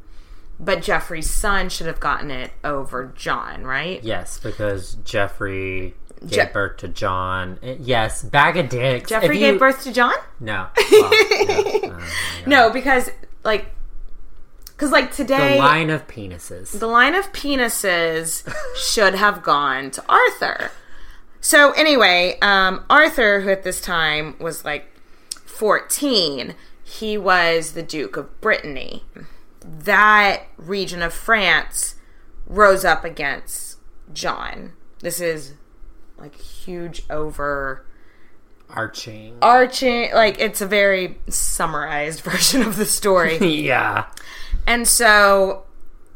[0.59, 4.03] But Geoffrey's son should have gotten it over John, right?
[4.03, 7.59] Yes, because Geoffrey gave Je- birth to John.
[7.63, 9.11] Uh, Yes, bag of dicks.
[9.11, 10.15] Geoffrey you- gave birth to John?
[10.41, 10.69] No.
[10.91, 11.99] Well, no,
[12.47, 13.11] No, because
[13.45, 13.67] like
[14.69, 16.79] because like today the line of penises.
[16.79, 20.71] the line of penises should have gone to Arthur.
[21.43, 24.87] So anyway, um, Arthur, who at this time was like
[25.45, 26.55] 14,
[26.87, 29.03] he was the Duke of Brittany.
[29.61, 31.97] That region of France
[32.47, 33.79] rose up against
[34.13, 34.73] John.
[35.01, 35.55] This is
[36.17, 37.85] like huge over
[38.71, 39.37] Arching.
[39.43, 43.39] arching like it's a very summarized version of the story.
[43.67, 44.07] yeah.
[44.65, 45.65] And so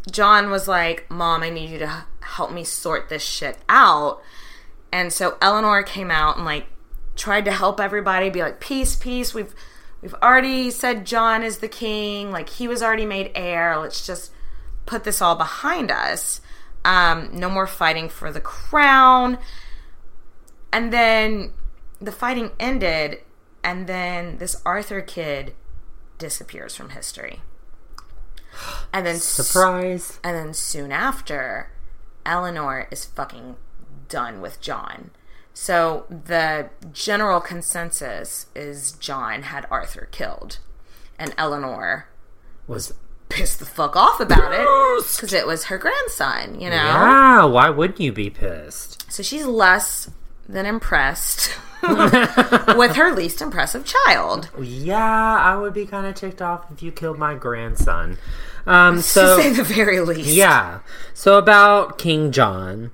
[0.09, 4.23] John was like, Mom, I need you to help me sort this shit out.
[4.93, 6.67] And so Eleanor came out and like
[7.17, 9.35] tried to help everybody be like, peace, peace.
[9.35, 9.53] We've
[10.03, 13.77] we've already said John is the king, like he was already made heir.
[13.79, 14.33] Let's just
[14.87, 16.41] put this all behind us.
[16.85, 19.39] Um, no more fighting for the crown.
[20.73, 21.53] And then
[22.01, 23.19] the fighting ended,
[23.63, 25.55] and then this Arthur kid
[26.19, 27.41] disappears from history.
[28.93, 30.19] And then Surprise.
[30.25, 31.71] and then soon after,
[32.25, 33.57] Eleanor is fucking
[34.09, 35.11] done with John.
[35.61, 40.59] So the general consensus is John had Arthur killed,
[41.19, 42.09] and Eleanor
[42.67, 42.95] Was
[43.29, 44.67] pissed the fuck off about it
[45.15, 46.59] because it was her grandson.
[46.59, 46.77] You know.
[46.77, 49.13] Yeah, why wouldn't you be pissed?
[49.13, 50.09] So she's less
[50.49, 54.49] than impressed with her least impressive child.
[54.59, 58.17] Yeah, I would be kind of ticked off if you killed my grandson.
[58.65, 60.31] Um, so to say the very least.
[60.31, 60.81] Yeah.
[61.13, 62.93] So about King John,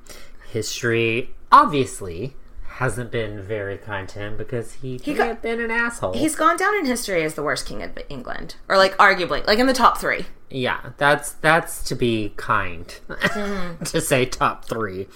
[0.50, 2.34] history obviously
[2.77, 6.12] hasn't been very kind to him because he, He he got- been an asshole.
[6.14, 9.59] He's gone down in history as the worst king of England, or like arguably, like
[9.59, 10.27] in the top three.
[10.51, 13.83] yeah, that's that's to be kind Mm-hmm.
[13.93, 15.09] to say top three.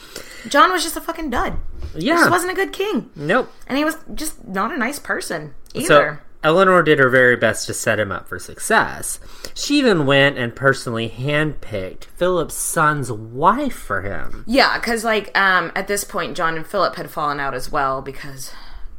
[0.48, 1.54] John was just a fucking dud.
[1.94, 2.16] He Yeah.
[2.16, 3.50] just wasn't a good king, Nope.
[3.66, 6.22] and he was just not a nice person So either.
[6.42, 9.20] Eleanor did her very best to set him up for success.
[9.54, 14.44] She even went and personally handpicked Philip's son's wife for him.
[14.46, 18.00] yeah, because like um, at this point, John and Philip had fallen out as well
[18.00, 18.52] because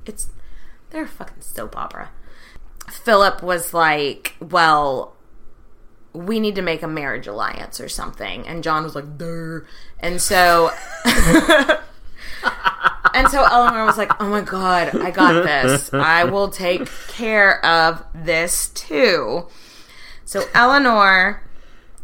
[0.05, 0.29] it's
[0.91, 2.11] they're a fucking soap opera.
[2.89, 5.15] Philip was like, "Well,
[6.13, 9.65] we need to make a marriage alliance or something," and John was like, "Durr,"
[9.99, 10.71] and so.
[13.13, 15.93] And so Eleanor was like, "Oh my god, I got this.
[15.93, 19.47] I will take care of this too."
[20.23, 21.43] So Eleanor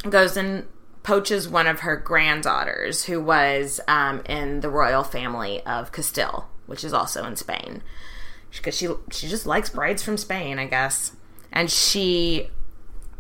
[0.10, 0.68] goes and
[1.04, 6.84] poaches one of her granddaughters, who was um, in the royal family of Castile, which
[6.84, 7.82] is also in Spain,
[8.52, 11.16] because she she just likes brides from Spain, I guess.
[11.52, 12.50] And she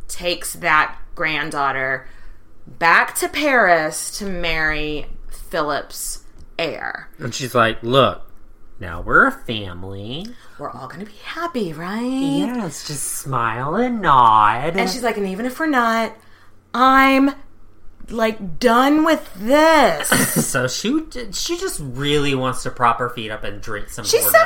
[0.09, 2.07] takes that granddaughter
[2.67, 6.25] back to Paris to marry Philip's
[6.59, 7.09] heir.
[7.19, 8.23] And she's like, Look,
[8.79, 10.25] now we're a family.
[10.59, 12.01] We're all gonna be happy, right?
[12.03, 14.77] Yes, just smile and nod.
[14.77, 16.15] And she's like, and even if we're not,
[16.73, 17.31] I'm
[18.09, 20.07] like done with this.
[20.47, 24.05] so she she just really wants to prop her feet up and drink some.
[24.05, 24.39] She's Bordeaux.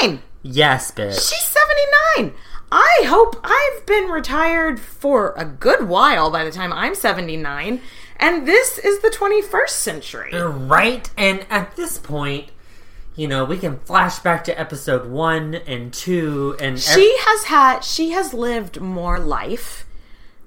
[0.00, 0.22] 79.
[0.42, 1.14] Yes, bitch.
[1.14, 1.42] She's
[2.18, 2.34] 79.
[2.70, 7.80] I hope I've been retired for a good while by the time I'm 79.
[8.18, 10.30] And this is the 21st century.
[10.34, 11.08] Right?
[11.16, 12.50] And at this point,
[13.14, 17.44] you know, we can flash back to episode one and two, and ev- She has
[17.44, 19.84] had, she has lived more life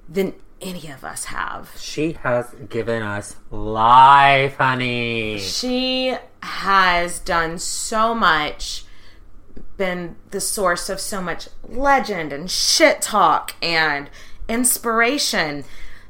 [0.08, 1.70] than any of us have.
[1.78, 5.38] she has given us life, honey.
[5.38, 8.84] She has done so much,
[9.76, 14.08] been the source of so much legend and shit talk and
[14.48, 15.64] inspiration.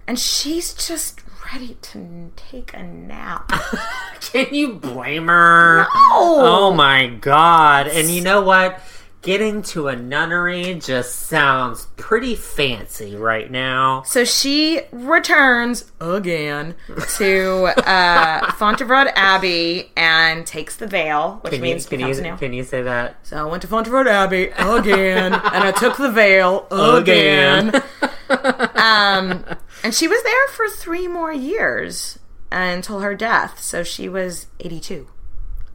[0.06, 1.21] And she's just
[1.52, 3.50] ready to take a nap.
[4.20, 5.82] Can you blame her?
[5.82, 5.86] No.
[5.90, 7.88] Oh my god.
[7.88, 8.80] And you know what?
[9.20, 14.02] Getting to a nunnery just sounds pretty fancy right now.
[14.02, 16.74] So she returns again
[17.18, 22.36] to uh, Fontevraud Abbey and takes the veil, which Can you, means can, you, nail.
[22.36, 23.24] can you say that?
[23.24, 27.80] So I went to Fontevraud Abbey again, and I took the veil again.
[28.74, 29.44] um,
[29.82, 32.18] and she was there for three more years
[32.50, 33.60] until her death.
[33.60, 35.08] So she was 82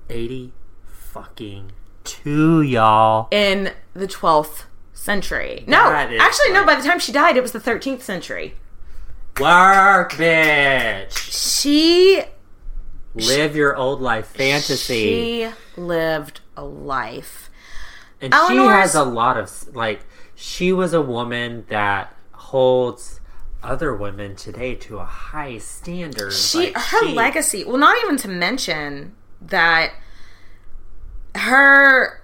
[0.09, 0.53] 80
[0.85, 1.71] fucking
[2.03, 3.27] 2, y'all.
[3.31, 5.63] in the 12th century.
[5.67, 6.65] No, actually, no.
[6.65, 8.55] By the time she died, it was the 13th century.
[9.39, 11.11] Work, bitch.
[11.11, 12.23] She
[13.13, 14.93] Live your old life fantasy.
[14.93, 17.49] She lived a life.
[18.21, 20.01] And she has a lot of like
[20.35, 23.16] she was a woman that holds
[23.63, 26.31] other women today to a high standard.
[26.33, 27.63] She Like, her she- legacy.
[27.65, 29.91] Well, not even to mention that
[31.35, 32.21] her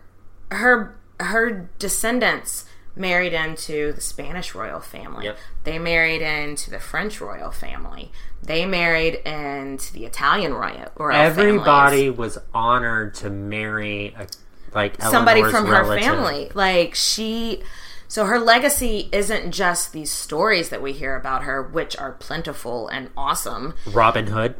[0.51, 2.65] her her descendants
[2.95, 5.25] married into the Spanish royal family.
[5.25, 5.38] Yep.
[5.63, 8.11] They married into the French royal family.
[8.41, 12.17] They married into the Italian royal, royal Everybody families.
[12.17, 14.27] was honored to marry a
[14.75, 16.05] like somebody Eleanor's from relative.
[16.05, 16.51] her family.
[16.53, 17.61] Like she
[18.08, 22.88] so her legacy isn't just these stories that we hear about her, which are plentiful
[22.88, 23.74] and awesome.
[23.88, 24.56] Robin Hood.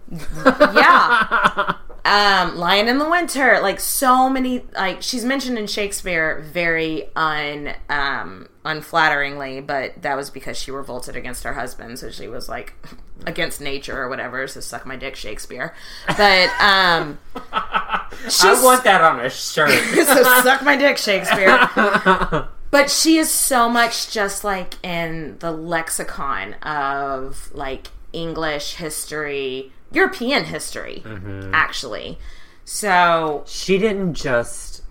[0.46, 1.76] Yeah.
[2.06, 7.74] um, Lion in the Winter, like so many like she's mentioned in Shakespeare very un
[7.90, 12.74] um unflatteringly, but that was because she revolted against her husband, so she was like
[13.26, 15.74] against nature or whatever, so suck my dick Shakespeare.
[16.08, 17.20] But um
[17.54, 19.72] I want that on a shirt.
[19.94, 22.50] so suck my dick, Shakespeare.
[22.74, 30.46] But she is so much just like in the lexicon of like English history, European
[30.46, 31.54] history, mm-hmm.
[31.54, 32.18] actually.
[32.66, 34.82] So she didn't just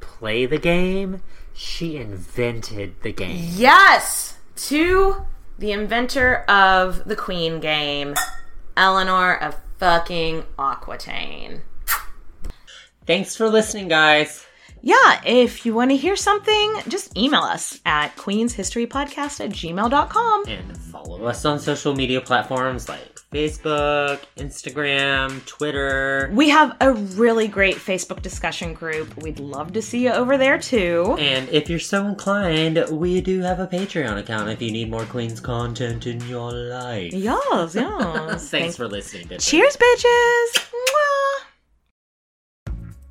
[0.00, 1.20] play the game,
[1.52, 3.36] she invented the game.
[3.38, 5.26] yes, to
[5.58, 8.14] the inventor of the Queen game,
[8.78, 11.60] Eleanor of fucking Aquitaine.
[13.06, 14.46] Thanks for listening, guys.
[14.86, 20.44] Yeah, if you want to hear something, just email us at queenshistorypodcast at gmail.com.
[20.46, 26.30] And follow us on social media platforms like Facebook, Instagram, Twitter.
[26.32, 29.20] We have a really great Facebook discussion group.
[29.20, 31.16] We'd love to see you over there too.
[31.18, 35.04] And if you're so inclined, we do have a Patreon account if you need more
[35.06, 37.12] Queens content in your life.
[37.12, 38.50] Yes, yes.
[38.50, 39.26] Thanks for listening.
[39.26, 39.48] bitches.
[39.48, 40.70] Cheers, bitches.
[40.70, 41.55] Mwah.